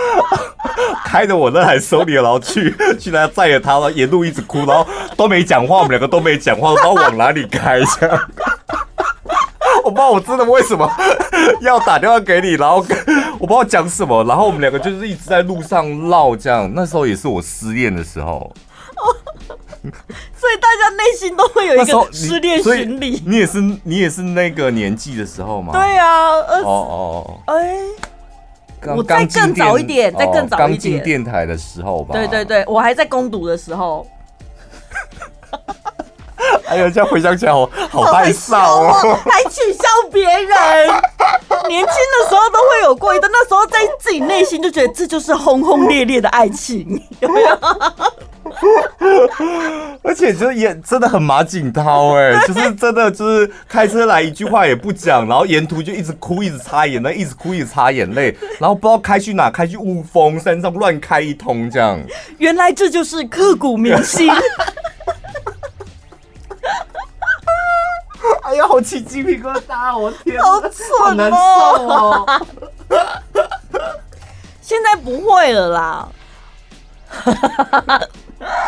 [1.04, 4.86] 开着我那台 Sony，然后去去那载着他，然后沿路一直哭，然后
[5.16, 8.20] 都没讲话，我们两个都没讲话，不知道往哪里开这样。
[9.84, 10.88] 我不知道我真的为什么
[11.60, 12.76] 要打电话给你，然后
[13.38, 16.70] 我不知道讲什么，然后我们两个就是一直在路上唠这样。
[16.74, 18.52] 那时候也是我失恋的时候，
[19.82, 23.20] 所以大家内心都会有一个失恋心理。
[23.26, 25.72] 你也是你也是那个年纪的时候吗？
[25.72, 26.30] 对啊，
[26.62, 27.78] 哦哦，哎，
[28.96, 32.12] 我再更早一点，再更早一点，刚进电台的时候吧。
[32.14, 34.06] 对对对，我还在攻读的时候。
[36.66, 40.48] 哎呀，这样回想起来好好害臊哦，还取笑别人。
[41.68, 47.56] 年轻的时候都会有过一段，那时候在自己内心就觉得这就是轰轰烈烈的爱情，有没有？
[50.02, 62.00] 而且就是也真的很马景涛哎， 就是真的就是开车来一句话也不讲，然后沿途就一直哭，一直擦眼泪，一直哭，一直擦眼泪，然后不知道开去哪，开去雾峰山上乱开一通这样。
[62.38, 64.30] 原来这就是刻骨铭心。
[68.44, 69.96] 哎呀，好起鸡皮疙瘩！
[69.96, 71.36] 我天，好蠢哦，好难受
[71.88, 72.46] 哦。
[74.60, 76.08] 现在不会了啦。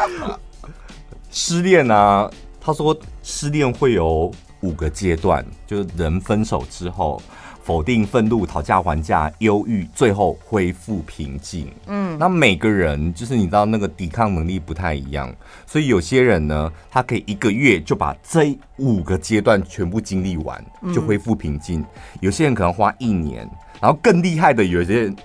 [1.31, 7.21] 失恋啊，他说失恋会有五个阶段，就是人分手之后。
[7.64, 11.73] 否定、愤怒、讨价还价、忧郁，最后恢复平静。
[11.87, 15.35] 嗯，那每个人就是你知道那个抵抗能力不太一样，
[15.67, 20.62] 所以有些人呢，他可以一个月就把这五个阶段全部经历完，
[20.95, 21.81] 就恢复平静。
[21.81, 21.87] 嗯。
[22.21, 25.17] 有些人可能花一年，然后更厉害的，有些人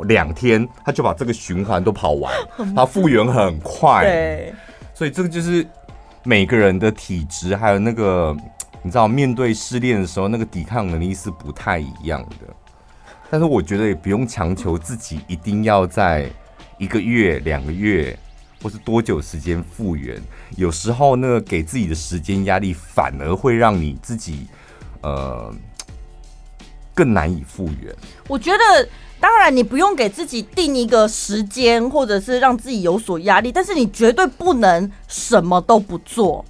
[0.00, 2.32] 两天他就把这个循环都跑完，
[2.74, 4.04] 他复原很快。
[4.04, 4.54] 对，
[4.94, 5.66] 所以这个就是
[6.22, 8.36] 每个人的体质，还有那个。
[8.84, 12.52] 你知道，面对失恋的时候，那个抵抗能力是不太一样的。
[13.30, 16.28] 但是我觉得也不用强求自己一定要在
[16.78, 18.18] 一个月、两个月，
[18.60, 20.20] 或是多久时间复原。
[20.56, 24.48] 有时候那个给自己的时间压力，反而会让你自己
[25.02, 25.54] 呃
[26.92, 27.94] 更难以复原。
[28.26, 28.88] 我觉得，
[29.22, 36.44] 当然你不用给自己定一个时间，或者是让自己有所压力，但是你绝对不能什么都不做。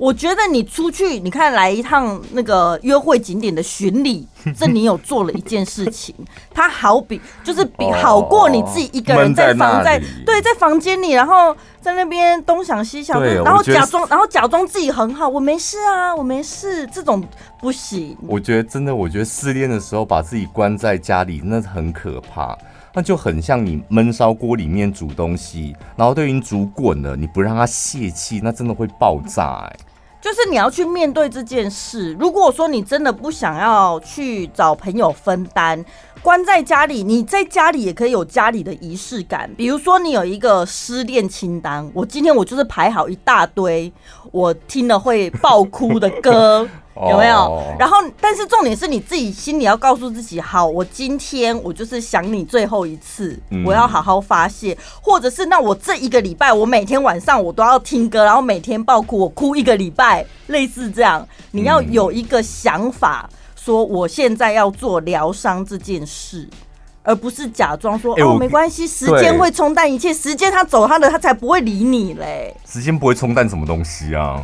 [0.00, 6.14] 我觉得你出去，你看来一趟那个约会景点的巡礼， 这你有做了一件事情，
[6.54, 17.22] 它好比就是比好过你自己一个人在房在，在对在房间里，然后在那边东想西想，然后假装然后假装自己很好，我没事啊，我没事，这种
[17.60, 18.16] 不行。
[18.26, 22.56] 我觉得真的，我觉得失恋的时候把自己关在家里，那很可怕。
[22.92, 29.78] 那就很像你焖烧锅里面煮东西，然后都已经煮滚了，你不让它泄气，那真的会爆炸哎、欸。
[30.20, 32.12] 就是你要去面对这件事。
[32.20, 35.82] 如果说你真的不想要去找朋友分担，
[36.22, 39.50] 关在家里，你在家里也可以有家里的仪式感。
[39.56, 43.90] 比如说，你有一个失恋清单，我今天我就是排好一大堆
[44.30, 46.68] 我听了会爆哭的歌。
[47.08, 47.62] 有没有？
[47.78, 61.26] 然后，但是重点是你自己心里要告诉自己，好，我今天我就是想你最后一次，我要好好发泄，或者是那我这一个礼拜，我每天晚上我都要听歌，然后每天爆哭，我哭一个礼拜，类似这样。
[61.52, 66.46] 你要有一个想法，说我现在要做疗伤这件事，
[67.02, 72.54] 而不是假装说哦没关系，时间会冲淡一切，时间他走他的，他才不会理你嘞。
[72.66, 74.40] 时间不会冲淡什么东西啊。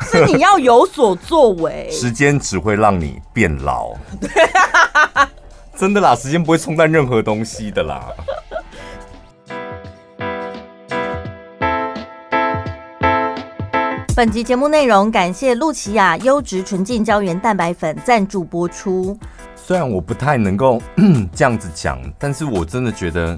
[0.00, 3.94] 是你要有所作为， 时间只会让你变老。
[5.74, 8.04] 真的啦，时间不会冲淡任何东西的啦。
[14.14, 19.18] 本集节目内容感谢露琪亚优质纯净胶原蛋白粉赞助播出。
[19.66, 20.80] 虽然我不太能够
[21.34, 23.36] 这样子讲，但是我真的觉得。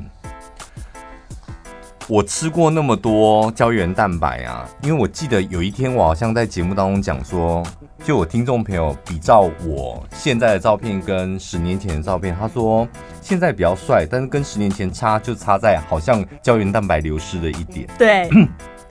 [2.06, 7.62] 我吃过那么多胶原蛋白啊，因为我记得有一天我好像在节目当中讲说，
[8.04, 12.86] 就我听众朋友比照我现在的照片跟十年前的照片，他说
[13.22, 17.86] 现在比较帅，但是跟十年前差就差在好像胶原蛋白流失了一点。
[17.98, 18.28] 对，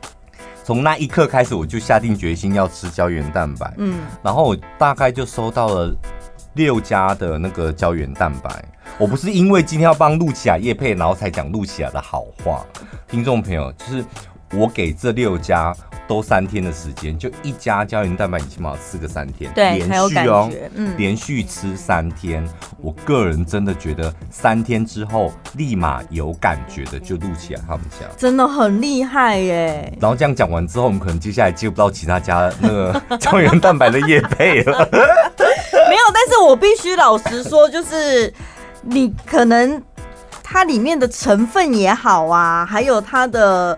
[0.63, 3.73] 从那一刻开始，我就下定决心要吃胶原蛋白。
[3.77, 5.95] 嗯，然后我大概就收到了
[6.57, 8.65] 六家的那个胶原蛋白。
[8.97, 12.65] 我不是因为今天要帮露琪亚叶配，然后才讲露琪亚的好话。
[13.07, 14.03] 听众朋友，就是
[14.51, 15.73] 我给这六家。
[16.07, 22.47] 都三天的时间，就一家胶原蛋白，你起码要吃个三天，对，连续哦，嗯，连续吃三天。
[22.77, 29.93] 我个人真的觉得三天之后立马有感觉的，就露琪亚他们家，真的很厉害耶。
[29.99, 34.89] 然后这样讲完之后，我们可能接下来接不到其他家那个 胶原蛋白的叶配了。
[36.27, 38.31] 是我必须老实说，就是
[38.81, 39.81] 你可能
[40.43, 43.77] 它里面的成分也好啊，还有它的。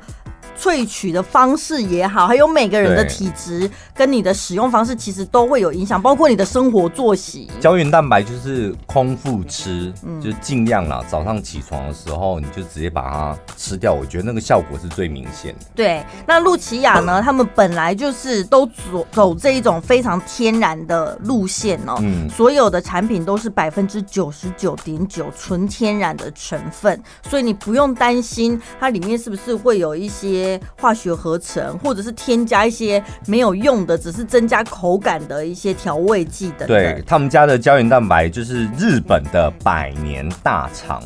[0.60, 7.50] 萃取的方式也好，还有每个人的体质跟你的使用方式，其实都会有影响，包括你的生活作息。
[7.62, 11.02] 胶原蛋白就是空腹吃，嗯、就是尽量啦。
[11.08, 15.66] 早上起床的时候，你就直接把它吃掉，我觉得那个效果是最明显的。
[15.74, 17.22] 对，那露琪亚呢？
[17.22, 21.96] 他们本来就是都走走这一种非常天然的路线哦、
[22.30, 30.49] 所有的产品都是百分之九十九点九纯天然的成分，所以你不用担心它里面是不是会有一些。
[30.80, 36.66] 化学合成，或者是添加一些没有用的，只是增加口感的一些调味剂等。
[36.66, 41.04] 对，他们家的胶原蛋白就是日本的百年大厂。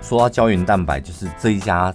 [0.00, 1.92] 说到胶原蛋白，就是这一家。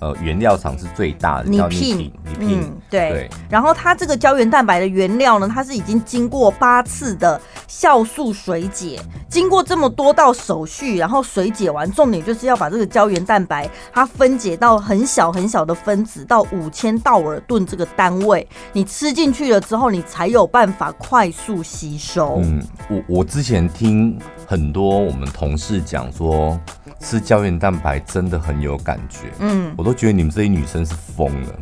[0.00, 3.30] 呃，原料厂是最大的，叫 Nippon，嗯，对。
[3.48, 22.40] 然后它这个胶原蛋白的原料呢，它是已经经过八次的酵素水解，经过这么多道手续，然后水解完，重点就是要把这个胶原蛋白它分解到很小很小的分子，到五千道尔顿这个单位，你吃进去了之后，你才有办法快速吸收。
[22.42, 26.58] 嗯，我我之前听很多我们同事讲说。
[27.00, 31.52] 吃胶原蛋白真的很有感觉，嗯，我都觉得你们这些女生是疯了。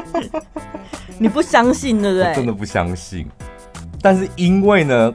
[1.18, 2.30] 你不相信对不对？
[2.30, 3.28] 我真的不相信。
[4.00, 5.12] 但是因为呢，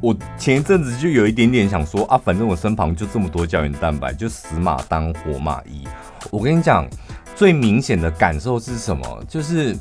[0.00, 5.84] 我前一阵子就有一点点想说啊，反正我身旁就这么多胶原蛋白，就死马当活马医。
[6.30, 6.86] 我跟你讲，
[7.34, 9.24] 最明显的感受是什么？
[9.26, 9.76] 就是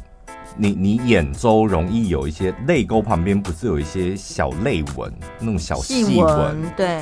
[0.58, 7.02] 你你眼周容易有一些泪沟旁边不是有一些小泪纹，那种小细纹，对。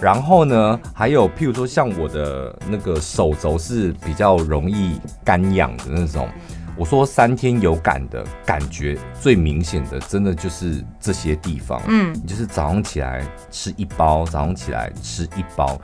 [0.00, 6.28] 然后呢，还有譬如说，像我的那个手肘是比较容易干痒的那种。
[6.76, 11.80] 我说三天有感的感觉最明显的，真的就是这些地方。
[11.88, 15.80] 嗯，就是早上起来吃一包，早上起来吃一包。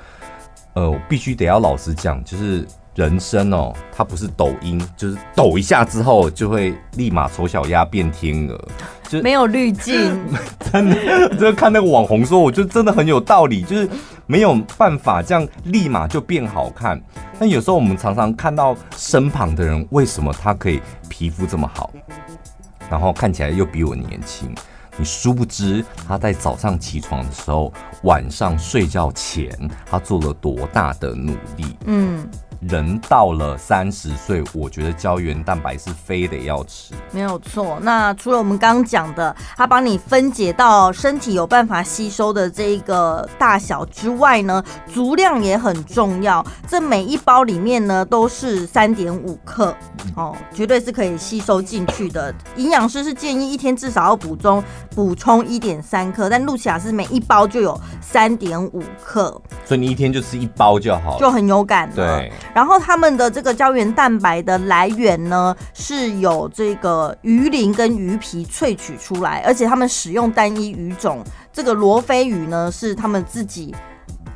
[0.75, 2.67] 呃，我必须得要老实讲，就是。
[2.95, 8.69] 人生哦，它不是抖音，就是抖一下之后就会立马丑小鸭变天鹅，
[9.09, 10.21] 就没有滤镜。
[10.71, 13.89] 真的，就 看那个网红说，我觉得真的很有道理，就是
[14.27, 17.01] 没有办法这样立马就变好看。
[17.39, 21.91] 但有时候我们常常看到身旁的人，为什么他可以皮肤这么好，
[22.91, 24.55] 然后看起来又比我年轻？
[24.99, 27.73] 你殊不知他在早上起床的时候，
[28.03, 29.51] 晚上睡觉前，
[29.87, 31.65] 他做了多大的努力？
[31.87, 32.29] 嗯。
[32.69, 37.77] 人到了三十岁，我觉得胶原蛋白是非得要吃，没有错。
[37.83, 46.45] 那除了我们刚刚讲的，它帮你分解到身体有办法吸收的这个大小之外呢，足量也很重要。
[46.69, 49.75] 这每一包里面呢都是三点五克
[50.15, 52.33] 哦，绝对是可以吸收进去的。
[52.55, 54.63] 营养师是建议一天至少要补充
[54.95, 59.31] 补充一点三克，但露琪亚是每一包就有三点五克，
[59.65, 61.91] 所以你一天就吃一包就好，就很有感。
[61.93, 62.31] 对。
[62.55, 73.75] 然后他们的这个胶原蛋白的来源呢，是有这个鱼鳞跟鱼皮萃取出来，而且他们使用单一鱼种，这个罗非鱼呢是他们自己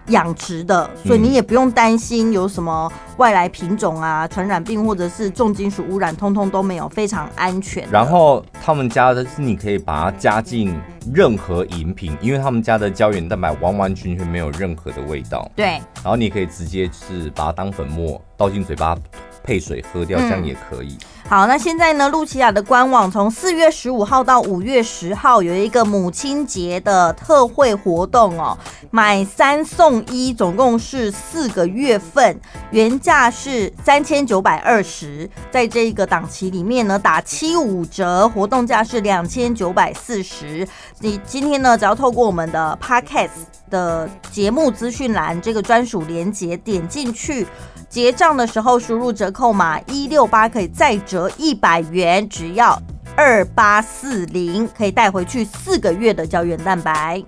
[0.09, 7.89] 养殖的，所以你也不用担心有什么外来品种啊、传染病或者是重金属污染，通通都没有，非常安全。
[7.91, 10.75] 然后他们家的是你可以把它加进
[11.13, 15.51] 任何饮品，因为他们家的胶原蛋白完完全全没有任何的味道。
[15.57, 15.67] 对，
[16.03, 18.97] 然后你可以直接是把它当粉末倒进嘴巴。
[19.45, 20.99] 配水喝掉，这样也可以。
[21.01, 21.16] 嗯。
[21.29, 28.57] 好，那现在呢，露琪亚的官网从四月十五号到五月十号有一个母亲节的特惠活动哦，
[28.93, 40.67] 买三送一，总共是四个月份，原价是三千九百二十，在这个档期里面呢，打七五折，活动价是两千九百四十。
[41.01, 43.31] 你今天呢，只要透过我们的 Podcast
[43.69, 47.49] 的节目资讯栏这个专属连结点进去。
[47.89, 52.79] 结账的时候输入折扣码一六八可以再折一百元，只要
[53.17, 57.23] 二八四零，可以带回去四个月的胶原蛋白。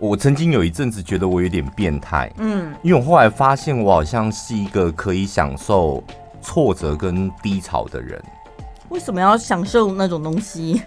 [0.00, 6.02] 我曾经有一阵子觉得我有点变态，嗯，因为我后来发现我好像是一个可以享受
[6.40, 8.20] 挫折跟低潮的人。
[8.90, 10.82] 为什么要享受那种东西？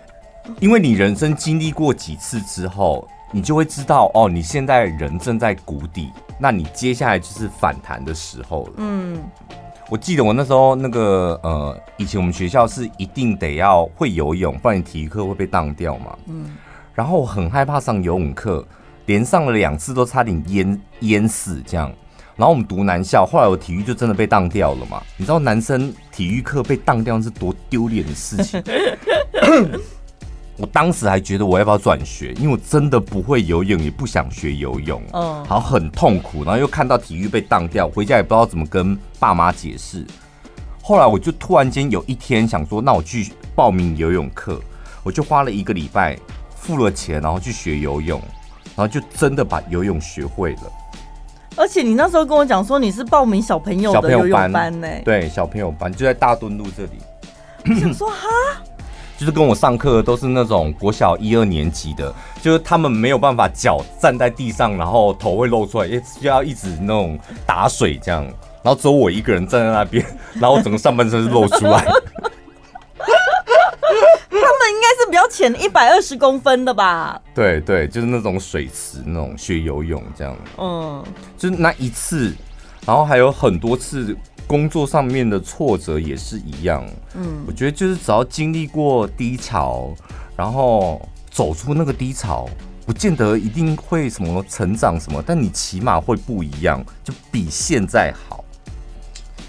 [0.59, 6.09] 因为你人生经历过几次之后，你就会知道哦，你现在人正在谷底，
[6.41, 8.73] 那你接下来就是反弹的时候了。
[8.77, 9.21] 嗯，
[9.89, 16.17] 我记得我那时候那个呃，以前我们学校是一定得要会游泳，不然你体育课会被当掉嘛。
[16.25, 16.57] 嗯，
[16.95, 18.65] 然后我很害怕上游泳课。
[19.07, 21.91] 连上了两次都差点淹淹死这样，
[22.35, 25.01] 然后我们读男校，后来我体育就真的被当掉了嘛。
[25.17, 28.63] 你知道男生体育课被当掉是多丢脸的事情？
[30.61, 36.43] 我当时还觉得我要不要转学，因为我真的不会游泳，也不想学游泳，嗯，好很痛苦。
[36.43, 40.05] 然后又看到体育被当掉，回家也不知道怎么跟爸妈解释。
[40.83, 44.61] 后来我就突然间有一天想说，那我去报名游泳课，
[45.01, 46.15] 我就花了一个礼拜
[46.55, 48.21] 付了钱，然后去学游泳。
[48.73, 50.71] 然后就真的把游泳学会了，
[51.57, 54.87] 而且你那时候跟我讲说你是报名小朋友的游泳班呢？
[55.03, 56.91] 对，小朋友班就在大墩路这里。
[57.65, 58.27] 我想说哈，
[59.21, 62.11] 就是跟我上课都是那种国小一二年级的，
[62.41, 68.23] 就是他们没有办法脚站在地上，然后头会露出来，也就要一直那种打水这样，
[68.63, 70.03] 然后只有我一个人站在那边，
[70.41, 71.83] 然后整个上半身是露出来。
[71.83, 71.91] 他
[74.31, 77.21] 们应该是比较浅，一百二十公分的吧。
[77.35, 80.35] 对对，就是那种水池，那种学游泳这样。
[80.57, 81.03] 嗯，
[81.37, 82.33] 就是那一次，
[82.87, 84.17] 然后还有很多次
[84.51, 86.85] 工作上面的挫折也是一样。
[87.15, 89.93] 嗯，我觉得就是只要经历过低潮，
[90.35, 92.49] 然后走出那个低潮，
[92.85, 98.43] 不见得一定会什么成长什么，但你起码会不一样，就比现在好。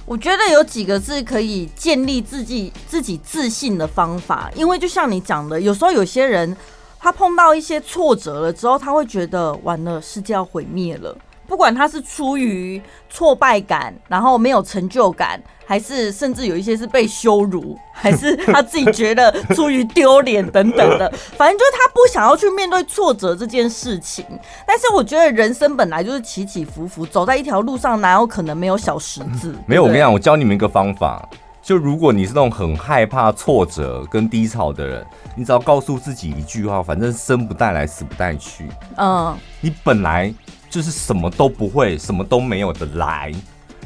[0.06, 6.56] 我觉得有几个是可以建立自己自己自信的方法，因为就像你讲的，有时候有些人
[7.00, 11.18] 他碰到一些挫折了之后，他会觉得完了，世界要毁灭了。
[11.46, 12.80] 不管他是出于
[13.10, 24.24] 挫败感，然后没有成就感，还是甚至有一些是被羞辱， 还是他自己觉得出于丢脸等等的，反正就是他不想要去面对挫折这件事情。
[24.66, 29.54] 但是我觉得人生本来就是起起伏伏，走在一条路上，哪有可能没有小十字？
[29.66, 31.28] 没有，我跟你讲，我教你们一个方法，
[31.60, 35.04] 就如果你是那种很害怕挫折跟低潮的人，
[35.36, 38.68] 你只要告诉自己一句话，反正生不带来，死不带去。
[38.96, 40.32] 嗯，你本来。
[40.72, 43.30] 就是什么都不会，什么都没有的来，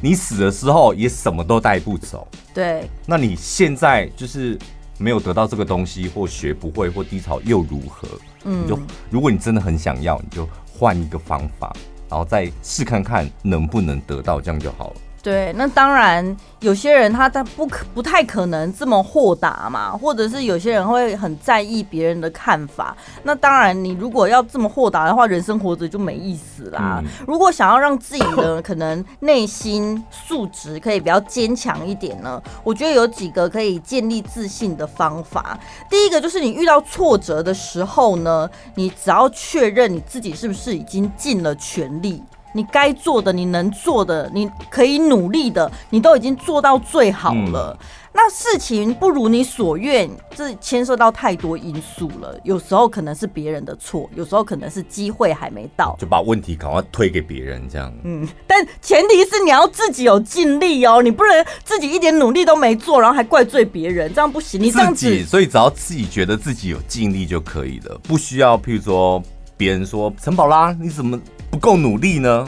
[0.01, 2.29] 你死的时候也什么都带不走。
[2.55, 4.57] 对，那你现在就是
[4.97, 8.07] 没有得到这个东西，或学不会，或低潮又如何？
[8.45, 8.79] 嗯，你就
[9.11, 11.75] 如果你真的很想要，你就换一个方法，
[12.09, 14.97] 然后再试看看能不能得到，这样就好了。
[15.27, 22.97] 对，那当然，有些人他他不可不太可能这么豁达嘛，或者是有些人会很在意别人的看法。
[23.25, 27.03] 那当然，你如果要这么豁达的话，人生活着就没意思啦。
[27.03, 35.59] 嗯、如果想要让自己的可能内心素质可以比较坚强一点呢，我觉得有几个可以建立自信的方法。
[35.91, 42.23] 第一个就是你遇到挫折的时候呢，你只要确认你自己是不是已经尽了全力。
[42.57, 47.77] 你该做的，你能做的，你可以努力的，你都已经做到最好了。
[47.79, 52.35] 嗯、那事情不如你所愿，这牵涉到太多因素了。
[52.45, 57.93] 有时候可能是别人的错，有时候可能是机会还没到，就把问题赶快推给别人这样。
[58.05, 64.59] 嗯，但前提是你要自己有尽力哦，你不能自己一点努力都没做，然后还怪罪别人，这样不行。
[64.59, 69.23] 你这样子，所以只要自己觉得自己有尽力就可以了，不需要譬如说
[69.59, 71.21] 别人说陈宝拉你怎么
[71.57, 72.47] 不够努力呢？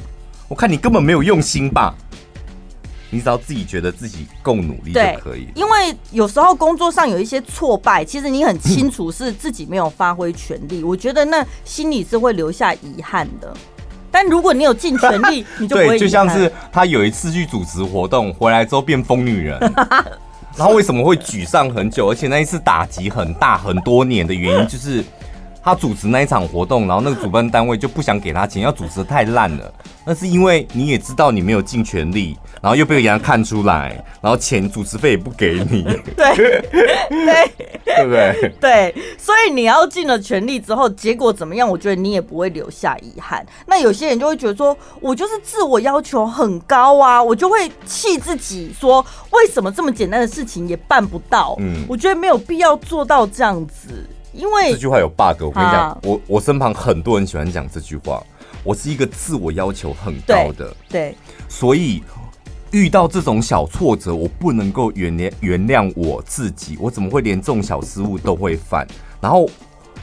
[0.49, 1.95] 我看你根本没有用心吧？
[3.09, 5.49] 你只要自己觉得自己够努力就可以。
[5.55, 10.85] 因为有时候工作上有一些挫败，其实你很清楚是自己没有发挥全力。
[10.85, 13.51] 我觉得那心里是会留下遗憾的。
[14.11, 15.89] 但如果你有尽全力， 你就不会。
[15.89, 19.59] 对，就像是他有一次去主持活动，回来之后变疯女人，
[20.55, 22.11] 然后为什么会沮丧很久？
[22.11, 25.03] 而且那一次打击很大，很多年的原因就是。
[25.63, 29.73] 他主持那一场活动，然后那个主办单位就不想给他钱，要主持得太烂了。
[30.05, 35.83] 那是因为你也知道你没有尽全力，然后又被人家看出来，然后钱主持费也不给你。
[36.17, 36.65] 对对
[37.85, 38.53] 对不对？
[38.61, 41.69] 对，所以你要尽了全力之后，结果怎么样？
[41.69, 43.45] 我觉得你也不会留下遗憾。
[43.67, 51.55] 那有些人就会觉得说，我就是自我要求很高啊，我就会气自己说，为什么这么简单的事情也办不到？
[51.59, 54.09] 嗯，我觉得没有必要做到这样子。
[54.39, 58.23] 因为这句话有 bug，我跟你讲，我我身旁很多人喜欢讲这句话。
[58.63, 61.15] 我是一个自我要求很高的，对，对，
[61.49, 62.03] 所以
[62.71, 68.87] 遇到这种小挫折，我不能够原谅原谅我自己，我怎么会连这种小失误都会犯？
[69.21, 69.49] 然后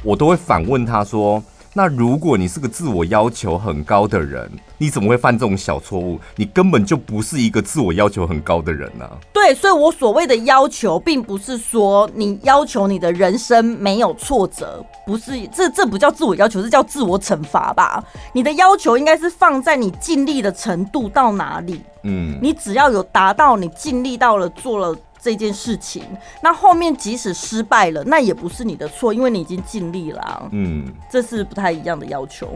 [0.03, 1.41] 我都会反问他说。
[1.77, 6.17] 那如果你是个自我要求很高的人，你怎么会犯这种小错误？
[6.37, 9.05] 你根本就不是一个自我要求很高的人呢。
[9.33, 18.01] 对，所以我所谓的要求，并不是说你要求你的人生没有挫折，不是，这这不叫自我要求，这叫自我惩罚吧？
[18.31, 21.81] 你的要求应该是放在你尽力的程度到哪里？
[22.03, 24.97] 嗯，你只要有达到，你尽力到了，做了。
[25.25, 26.03] 这件事情，
[26.43, 30.43] 那后面即使失败了，那也不是你的错，因为你已经尽力了啊。
[30.51, 32.55] 嗯，这是不太一样的要求。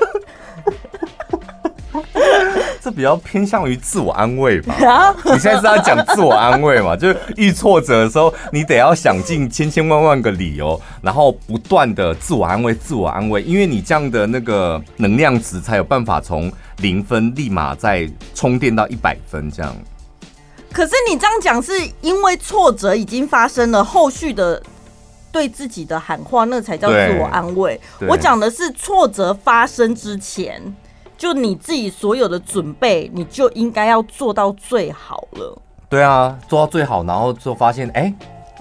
[2.80, 5.16] 这比较偏向于自我安慰吧？
[5.26, 6.94] 你现在是在讲自我安慰嘛？
[6.96, 19.74] 就是遇挫折的时候，你得要想尽千千万万个理由，然后不断的自我安慰、自我安慰，因为你这样的那个能量值才有办法从零分立马再充电到一百分这样。
[20.74, 24.60] 可是你这样讲，是因为挫折已经发生了，后续的
[25.30, 27.80] 对自己的喊话，那才叫自我安慰。
[28.08, 30.60] 我讲的是挫折发生之前，
[31.16, 35.56] 就你自己所有的准备，你就应该要做到最好了。
[35.88, 38.14] 对啊，做到最好，然后就发现，哎、欸，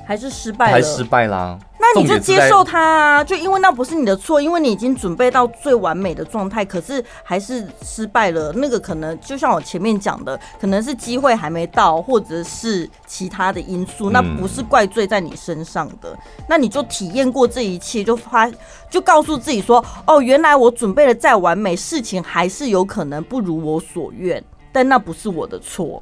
[0.06, 1.58] 还是失败了，还失败啦。
[1.80, 8.54] 那你就接受它啊，就因为那不是你的错，因为你已经准备到最完美的状态，可是还是失败了。
[8.54, 16.18] 那个可能就像我前面讲的，可能是机会还没到，或者是其他的因素，那不是怪罪在你身上的。
[16.48, 18.50] 那你就体验过这一切，就发
[18.90, 24.42] 就告诉自己说，哦，原来我准备的再完美，事情还是有可能不如我所愿，
[24.72, 26.02] 但那不是我的错。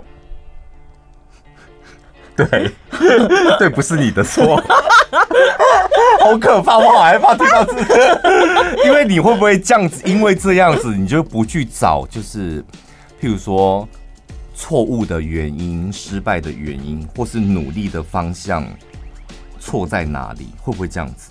[2.36, 2.72] 对，
[3.60, 4.56] 对，不是你的错，
[6.24, 10.02] 好可怕，我好害怕听到这个，因为你会不会这样子？
[10.06, 12.62] 因为这样子，你就不去找，就是
[13.22, 13.88] 譬如说
[14.56, 18.66] 错误的原因、失败的原因，或是努力的方向
[19.60, 20.50] 错在哪里？
[20.62, 21.30] 会不会这样子？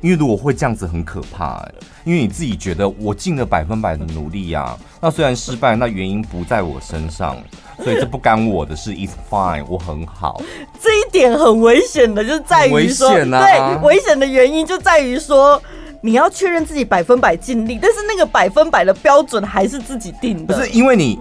[0.00, 1.74] 因为如果会这样子，很可怕欸。
[2.04, 7.36] 因为你自己觉得我尽了百分百的努力呀，那虽然失败，那原因不在我身上。
[7.82, 10.40] 所以这不干我的事，It's fine，我很好。
[10.80, 15.60] 这一点很危险的，就在于说，危险啊、对，危险的原因就在于说，
[16.00, 20.54] 你要确认自己百分百尽力，但是那个百分百的标准还是自己定的。
[20.54, 21.18] 不是因为你，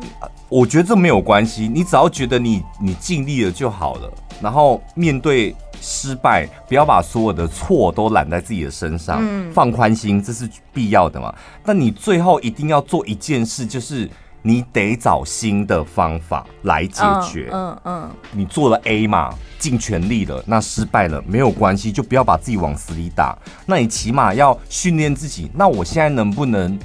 [0.48, 4.10] 我觉得这没有关系，你只要觉得你你尽力了就好了。
[4.42, 11.34] 然后面对失败，不要把所有的错都揽在自己的身上，嗯、放宽心，这是必要的嘛。
[11.64, 14.10] 但你最后一定要做一件事，就是。
[14.48, 17.50] 你得找新的方法来解决。
[17.52, 23.36] 嗯嗯，你做了 A 嘛，尽全力了，那失败了没有关系，就不要把自己往死里打。
[23.66, 25.50] 那你起码要训练自己。
[25.56, 26.78] 那我现在能不能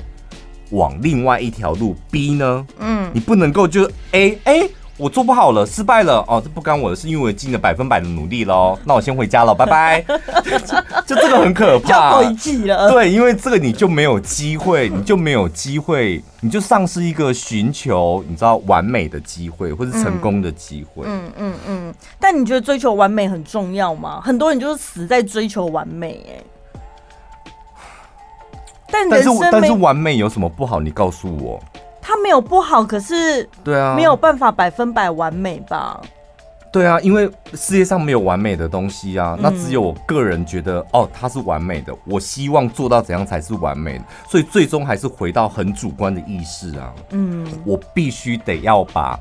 [0.71, 2.67] 往另外一条路 B 呢？
[2.79, 4.71] 嗯，你不能够就 A A。
[5.01, 8.79] 我做不好了，失败了哦，这不干我的事，因为我尽了百分百的努力喽。
[8.85, 10.05] 那我先回家了，拜拜。
[11.07, 12.21] 就这个很可怕。
[12.91, 21.05] 对，因为这个你就没有机会，你就没有机会，你就丧失一个寻求你知道完美的机会，或是成功的机会。
[21.07, 21.95] 嗯嗯嗯，嗯。
[22.19, 24.21] 但你觉得追求完美很重要吗？
[24.23, 26.45] 很多人就是死在追求完美，哎。
[28.93, 30.79] 但但是但是完美有什么不好？
[30.81, 31.63] 你告诉我。
[32.01, 36.01] 他没有不好，可是对啊，没有办法百分百完美吧？
[36.73, 41.93] 对啊，因为世界上没有完美的东西啊，那只有我个人觉得哦，它是完美的。
[42.07, 46.95] 我希望做到怎样才是完美的，所以最终还是回到很主观的意识啊。
[47.11, 49.19] 嗯，我必须得要把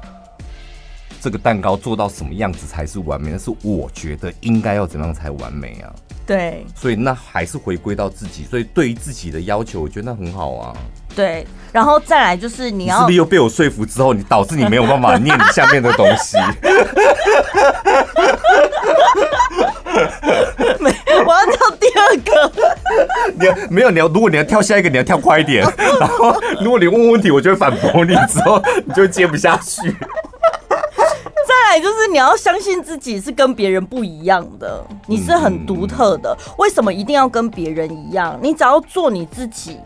[1.19, 5.91] 这个蛋糕做到什么样子才是完美，但是我觉得应该要怎样才完美啊？
[6.27, 10.77] 对，所以那还是回归到自己，所以对于自己的要求，我觉得那很好啊。
[11.19, 16.37] 对，然后再来就是你要，你是不是又被我说服之后，你导致你没有办法念你下面的东西？
[20.79, 20.89] 没，
[21.25, 22.49] 我要跳第二个。
[23.37, 23.91] 你要没有？
[23.91, 25.61] 你要如果你要跳下一个，你要跳快一点。
[25.99, 29.91] 然后如果你问问题，我就会反驳你，之后你就接不下去。
[29.91, 36.33] 再来就是你要相信自己是跟别人不一样的，你是很独特的。
[36.57, 38.39] 为什么一定要跟别人一样？
[38.41, 39.77] 你只要做你自己。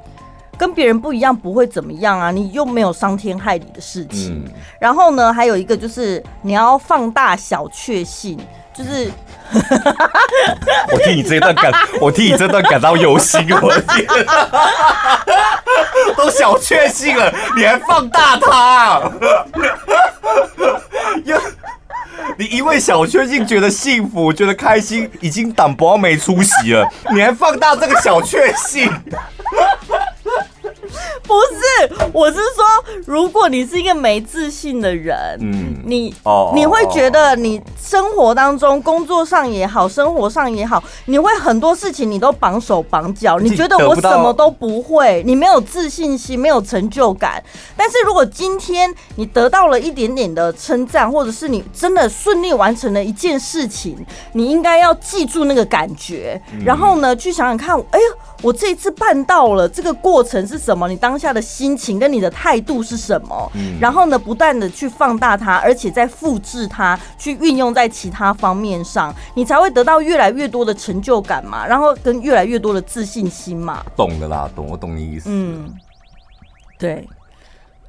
[0.58, 4.44] 跟别人不一样不会怎么样啊，你又没有伤天害理的事情。
[4.46, 8.40] 嗯、然后呢，还有一个就是你要放大小确幸，
[8.74, 9.12] 就是
[10.92, 14.06] 我替你这段感，我替你这段感到忧心，我的天，
[16.16, 19.02] 都小确幸了，你还放大它？
[22.38, 28.92] 你因为小确幸觉得幸福，觉得开心，已经胆薄没出息了，你还放大这个小确幸？
[31.24, 31.40] 不 不
[31.96, 32.64] 是，我是说，
[33.06, 47.44] 如果你是一个没自信的人，嗯，你哦，你会觉得你生活当中、工作上也好，生活上也好，你会很多事情你都绑手绑脚，你觉得我什么都不会，你没有自信心，没有成就感。
[47.76, 58.06] 但是如果今天你得到了一点点的称赞，或者是你真的顺利完成了一件事情，你应该要记住那个感觉，然后呢，去想想看，哎呀，
[58.42, 60.83] 我这一次办到了，这个过程是什么？
[60.88, 63.52] 你当下的心情跟你的态度是什么？
[63.56, 73.84] 嗯，然后呢，不断的去放大它，而且再复制它，去运用在其他方面上，你才会得到越来越多的成就感嘛，然后跟越来越多的自信心嘛。
[73.96, 75.30] 懂的啦，懂，我懂你意思。
[75.30, 75.72] 嗯，
[76.78, 77.08] 对，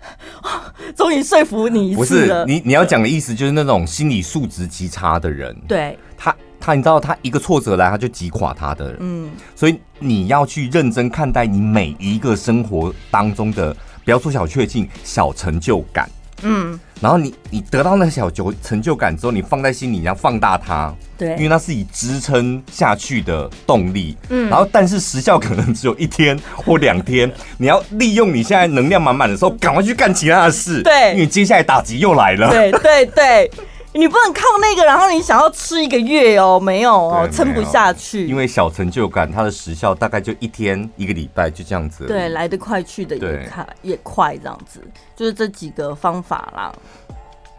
[0.97, 2.45] 终于说服你一次了。
[2.45, 6.35] 不是你，你要讲的意思就是那种心理素质极差的人，对他。
[6.65, 8.97] 他，你知道，他一个挫折来，他就击垮他的人。
[9.01, 16.09] 嗯，所以你要去认真看待你每一个生活当中的，不要说小确幸、小成就感。
[16.43, 20.93] 嗯，然后你你得到那个小成成就感之后，你放在心里，你要放大它。
[21.19, 24.17] 对，因为它是以支撑下去的动力。
[24.31, 30.83] 嗯，然后但是时效可能只有一天或两天， 你要利用你现在能量满满的时候，赶快去干其他的事。
[30.83, 32.49] 对，因为接下来打击又来了。
[32.49, 33.51] 对对对。
[33.97, 38.27] 你不能靠那个，然后你想要吃一个月哦，没有哦，撑不下去。
[38.27, 42.05] 因为小成就感，它的时效大概就一天一个礼拜，就这样子。
[42.05, 44.83] 对，来得快，去得也快，也快，这样子。
[45.15, 46.75] 就是这几个方法啦，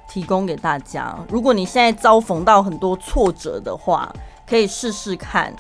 [0.10, 1.18] 提供给大家。
[1.30, 4.14] 如果你现在遭逢到很多挫折的话，
[4.46, 5.54] 可以试试看。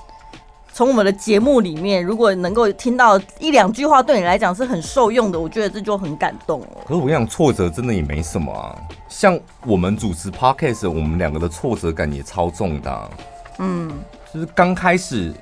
[0.76, 6.68] 从我们的节目里面，如果能够听到一两句话，对你来讲是很受用的，我觉得这就很感动了。
[6.86, 8.76] 可是我跟你讲，挫折真的也没什么啊。
[9.08, 13.10] 像我们主持 Podcast，我们两个的挫折感也超重的。
[13.60, 13.90] 嗯，
[14.34, 15.34] 就是刚开始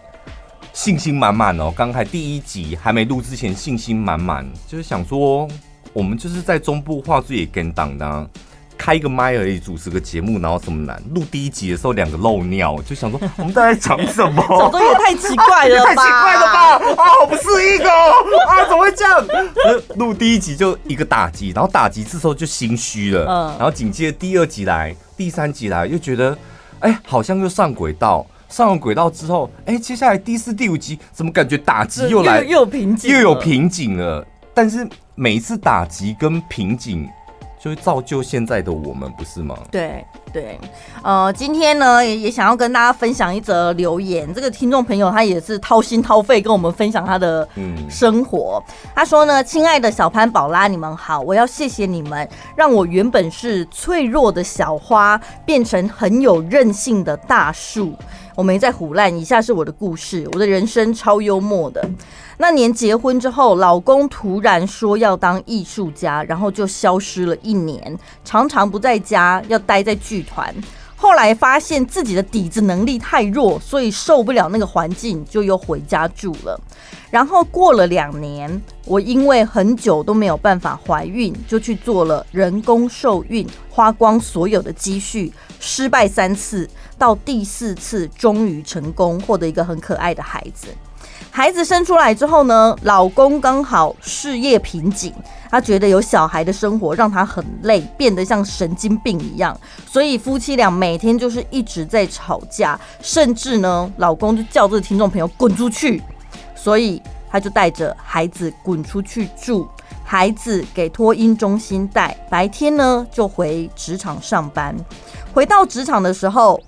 [0.72, 5.48] 信心满满哦，刚开第一集还没录之前信心满满，就是想说
[5.94, 8.30] 我们就是在中部话剧也跟档的。
[8.78, 11.02] 开一个麦而已，主持个节目，然后这么难？
[11.14, 14.44] 录第一集的时候，两个漏尿，就想说我们在讲什么？
[14.48, 17.04] 讲的也太奇怪了吧，太奇怪了吧！
[17.04, 18.14] 啊，好不适应哦！
[18.48, 19.28] 啊，怎么会这样？
[19.96, 23.26] 录第一集就一个打击，然后打击之后就心虚了。
[23.28, 26.38] 嗯，然后紧接着第二集来，第三集来，又觉得
[26.80, 28.26] 哎、欸，好像又上轨道。
[28.50, 34.24] 上了轨道之后，哎、欸，接下来第四、第五集怎么感觉打击又来，又有瓶颈，又有瓶颈了？
[34.54, 37.10] 但是每一次打击跟瓶颈。
[37.64, 39.58] 就会造就现在的我们，不是吗？
[39.72, 40.60] 对对，
[41.02, 44.34] 呃，今天呢也也想要跟大家分享一则留言。
[44.34, 47.48] 这个听众朋友他也是掏心掏肺跟我们分享他的
[47.90, 48.62] 生活。
[48.68, 57.94] 嗯、他说呢：“亲爱的小潘宝拉，你们好，我要谢谢你们，让我原本是脆弱的小花变成很有韧性的大树。
[58.36, 61.90] 我没在胡乱，以下是我的故事，我的人生超幽默的。”
[62.44, 70.54] 那年结婚之后，老公突然说要当艺术家，然后就消失了一年，常常不在家，要待在剧团。
[70.98, 76.60] 后来发现自己的底子能力太弱，所以受不了那个环境，就又回家住了。
[77.10, 85.32] 然后过了两年，我因为很久都没有办法怀孕，就去做了人工受孕，花光所有的积蓄，
[85.62, 90.68] 失败三次，到第四次终于成功，获得一个很可爱的孩子。
[91.36, 95.12] 孩子生出来之后呢，老公刚好事业瓶颈，
[95.50, 106.00] 他觉得有小孩的生活让他很累，变得像神经病一样，所以夫妻俩每天就是一直在吵架，甚至呢，老公就叫这个听众朋友滚出去，
[106.54, 109.68] 所以他就带着孩子滚出去住，
[110.04, 114.76] 孩子给托婴中心带，白天呢就回职场上班，
[115.34, 116.62] 回到职场的时候。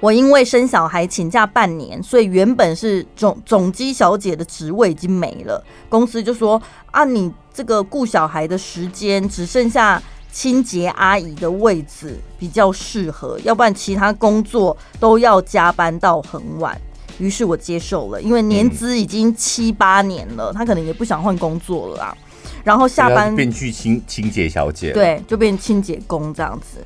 [0.00, 5.64] 我因为生小孩请假半年，所以原本是总总机小姐的职位已经没了。
[5.88, 6.60] 公司就说
[6.92, 16.80] 啊，你这个顾小孩的时间只剩下清洁阿姨的位置比较适合，要不然其他工作都要加班到很晚。
[17.18, 22.16] 于是我接受了，因为年资已经七八年了，他可能也不想换工作了啊。
[22.62, 26.84] 然后下班变去清清洁小姐，对，就变清洁工这样子。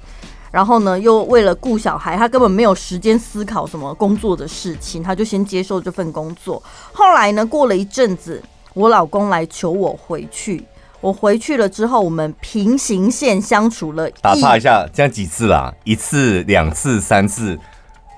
[0.52, 6.62] 然后呢，又为了顾小孩，他根本没有时间思考什么工作的事情，他就先接受这份工作。
[6.92, 8.40] 后来呢，过了一阵子，
[8.74, 10.62] 我老公来求我回去。
[11.00, 14.08] 我回去了之后，我们平行线相处了。
[14.20, 15.74] 打岔一下，这样几次啦？
[15.82, 17.58] 一次、两次、三次。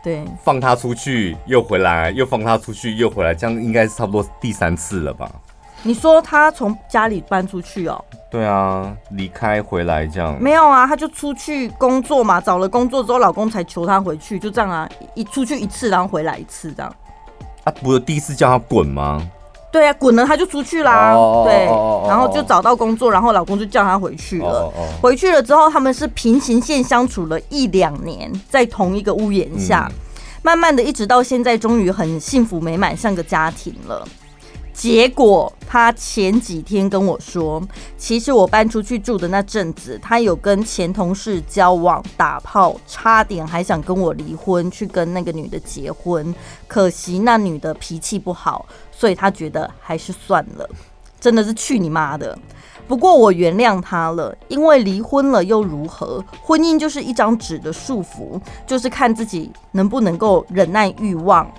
[0.02, 5.30] 对，放他出去又回来，又放他出去又回来，这样应该是差不多第三次了吧？
[5.86, 8.02] 你说他从家里搬出去哦？
[8.30, 10.34] 对啊，离开回来这样。
[10.42, 16.90] 没有啊，他就出去工作嘛，找了工作之后，老公才求他回去，就这样啊，一出去一次，然后回来一次这样。
[17.64, 19.22] 啊，不是第一次叫他滚吗？
[19.70, 21.12] 对啊，滚了他就出去啦。
[21.12, 21.66] Oh, 对，
[22.08, 24.62] 然后就找到工作，然后老公就叫他回去了。
[24.62, 25.00] Oh, oh.
[25.02, 29.96] 回去了之后，他们是平行线相处了一两年，在同一个屋檐下，嗯、
[30.42, 34.06] 慢慢的一直到现在，终于很幸福美满，像个家庭了。
[34.74, 37.62] 结果他前几天跟我说，
[37.96, 46.34] 其实我搬出去住的那阵子，他有跟前同事交往、打炮，差点还想跟我离婚，去跟那个女的结婚。
[46.66, 50.68] 可惜那女的脾气不好，所以他觉得还是算了。
[51.20, 52.36] 真的是去你妈的！
[52.86, 56.22] 不过我原谅他了，因为离婚了又如何？
[56.42, 61.50] 婚姻就是一张纸的束缚，就是看自己能不能够忍耐欲望。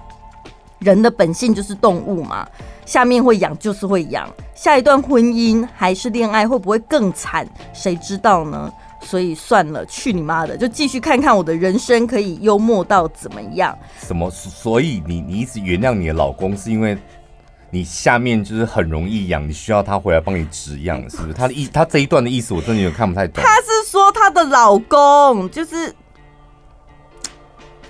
[0.80, 2.47] 人的本性就是动物嘛。
[2.86, 7.47] 下面会痒就是会痒，下一段婚姻还是恋爱会不会更惨？
[7.73, 8.71] 谁知道呢？
[9.01, 13.76] 所以算了，去你妈的，就继续看看我的人生可以幽默到怎么样？
[13.99, 14.30] 什么？
[14.30, 16.95] 所以你你一直原谅你的老公，是因为
[17.71, 21.34] 你下面就是很容易痒，你需要他回来帮你止痒，是不是？
[21.34, 23.43] 他的意，他这一段的意思我真的有点看不太懂。
[23.43, 25.91] 他是说他的老公就是。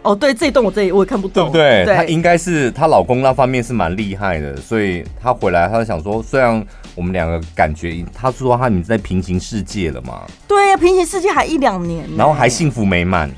[0.05, 1.85] 哦，对，这一段我这里我也看不懂，对不对？
[1.85, 13.29] 对，她应该是她老公那方面是蛮厉害的，所以她回来，她就想说，虽然我们两个感觉，她说她已经在平行世界了嘛，对呀，平行世界还一两年，然后还幸福美满，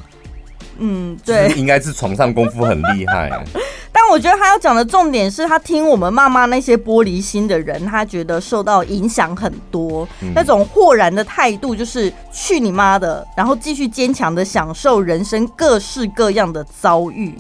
[0.78, 3.32] 嗯，对，应该是床上功夫很厉害。
[4.08, 10.08] 但我觉得他要讲的重点是他听我们骂骂那些玻璃心的人，他觉得受到影响很多。
[10.22, 17.38] 嗯、那种豁然的态度就是去你妈的，然后继续坚强的享受人生各式各样的遭遇。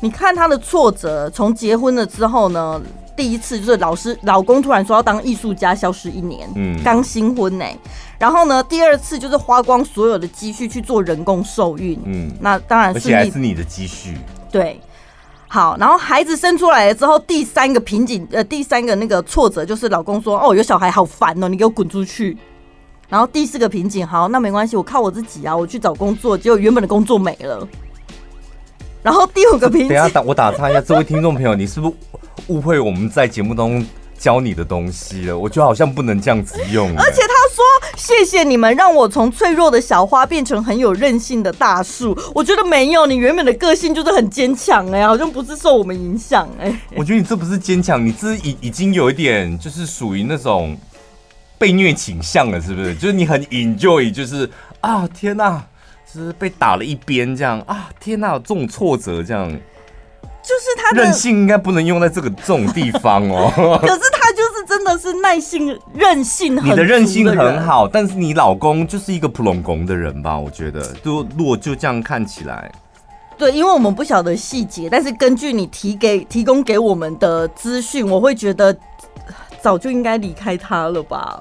[0.00, 2.78] 你看他的挫折，从结婚了之后呢，
[3.16, 7.64] 第一次就是老师老公突然说要当艺术家，消失一年，嗯，刚新婚呢。
[8.18, 14.18] 然后呢，第二次就是花光所有的积蓄去做人工受孕，嗯，那当然是，而且还是你的积蓄，
[14.52, 14.78] 对。
[15.56, 22.36] 好，然后孩子生出来了之后，第三个瓶颈，呃，第三个那个挫折就是老公说，哦，有小孩好烦哦，你给我滚出去。
[23.08, 27.66] 然后第四个瓶颈，好，那没关系，我靠我自己啊，我去找工作，结果原本的工作没了。
[29.02, 31.94] 然后第五个瓶颈，等下打我打岔一下，这位听众朋友，你是不是
[32.48, 33.82] 误会我们在节目中
[34.18, 36.88] 教你的东西了，我觉得好像不能这样子用。
[36.96, 37.64] 而且他说
[37.96, 46.74] ：“谢谢你们，让我从脆弱的小花变成很有韧性的大树。”我觉得没有，你原本的个性就是很坚强哎，好像不是受我们影响哎。
[46.96, 50.76] 我觉得你这不是坚强，你这已已经有一点就是属于那种
[51.58, 52.94] 被虐倾向了，是不是？
[52.94, 54.48] 就是你很 enjoy，就是
[54.80, 55.64] 啊天哪，
[56.12, 59.54] 就是被打了一边这样啊天哪，这种挫折这样。
[60.46, 63.50] 就是他的韧性应该不能用在这个这种地方哦。
[63.82, 66.70] 可是他就是真的是耐性、韧性很。
[66.70, 70.38] 你的韧性很好，但是你老公就是一个普隆公的人吧？
[70.38, 72.70] 我觉得，就如果就这样看起来，
[73.36, 78.76] 对，因为我们不晓得细节，但是根据你提给提供给我们的资讯，我会觉得
[79.60, 81.40] 早就应该离开他了吧。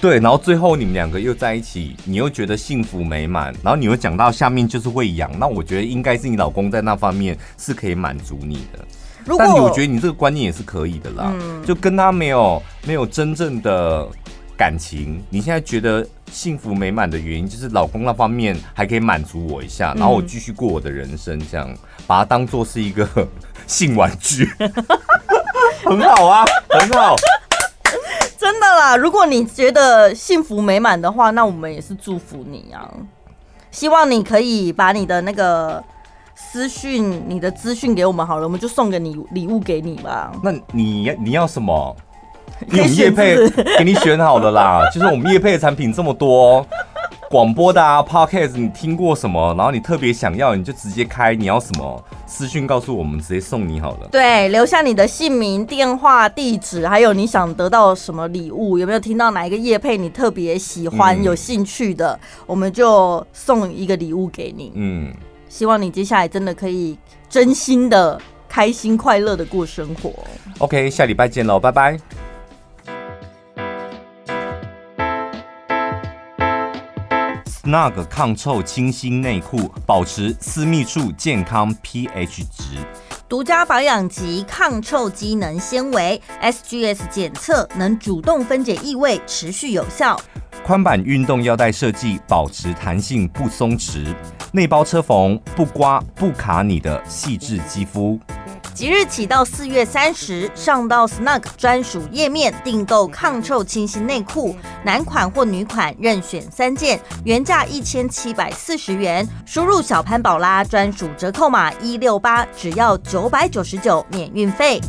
[0.00, 8.84] 对，然后最后你们两个又在一起，你又觉得幸福美满，然后你又讲到下面就是会痒，那我觉得应该是你老公在那方面是可以满足你的。
[9.38, 14.06] 但我觉得你这个观念也是可以的啦，嗯、就跟他没有没有真正的
[14.56, 21.68] 感情，你现在觉得幸福美满的原因就是老公那方面还可以满足我一下，然后我继续过我的人生，这样
[22.06, 23.08] 把它当做是一个
[23.66, 24.48] 性玩具，
[25.84, 27.16] 很好啊，很好。
[28.46, 32.88] 真的啦，如果你觉得幸福美满的话，那我们也是祝福你啊！
[33.72, 35.82] 希望你可以把你的那个
[36.36, 40.30] 私讯、你的资讯给我们好了，我们就送给你礼物给你吧。
[40.44, 41.96] 那你你要什么？
[42.68, 43.36] 你叶配
[43.78, 46.64] 给你选好了啦， 就是我们叶配的产品这么多。
[47.28, 49.52] 广播的啊，Podcast，你听过什么？
[49.56, 51.34] 然后你特别想要，你就直接开。
[51.34, 54.08] 你要什么私讯告诉我们，直接送你好了。
[54.12, 64.70] 对，留下你的姓名、电话、地址，还有你想得到什么礼物，有没有听到哪一个叶配你特别喜欢、嗯、有兴趣的，我们就送一个礼物给你。
[64.74, 65.12] 嗯，
[65.48, 66.96] 希望你接下来真的可以
[67.28, 70.12] 真心的、开心、快乐的过生活。
[70.58, 72.25] OK，下礼拜见喽，拜拜。
[77.66, 82.78] Snug 抗臭清新内裤，保持私密处健康 pH 值。
[83.28, 90.16] 独家保养级抗臭机能纤维，SGS 检测能主动分解异味，持续有效。
[90.64, 94.14] 宽版运动腰带设计，保持弹性不松弛。
[94.52, 98.16] 内包车缝，不刮不卡你的细致肌肤。
[98.74, 104.54] 即日起到四月三十，上到 Snug 专属页面订购抗臭清新内裤，
[104.84, 114.80] 男款或女款任选三件，原价一千七百四十元，输入小潘宝拉专属折扣码一六八，只要九百九十九免运费。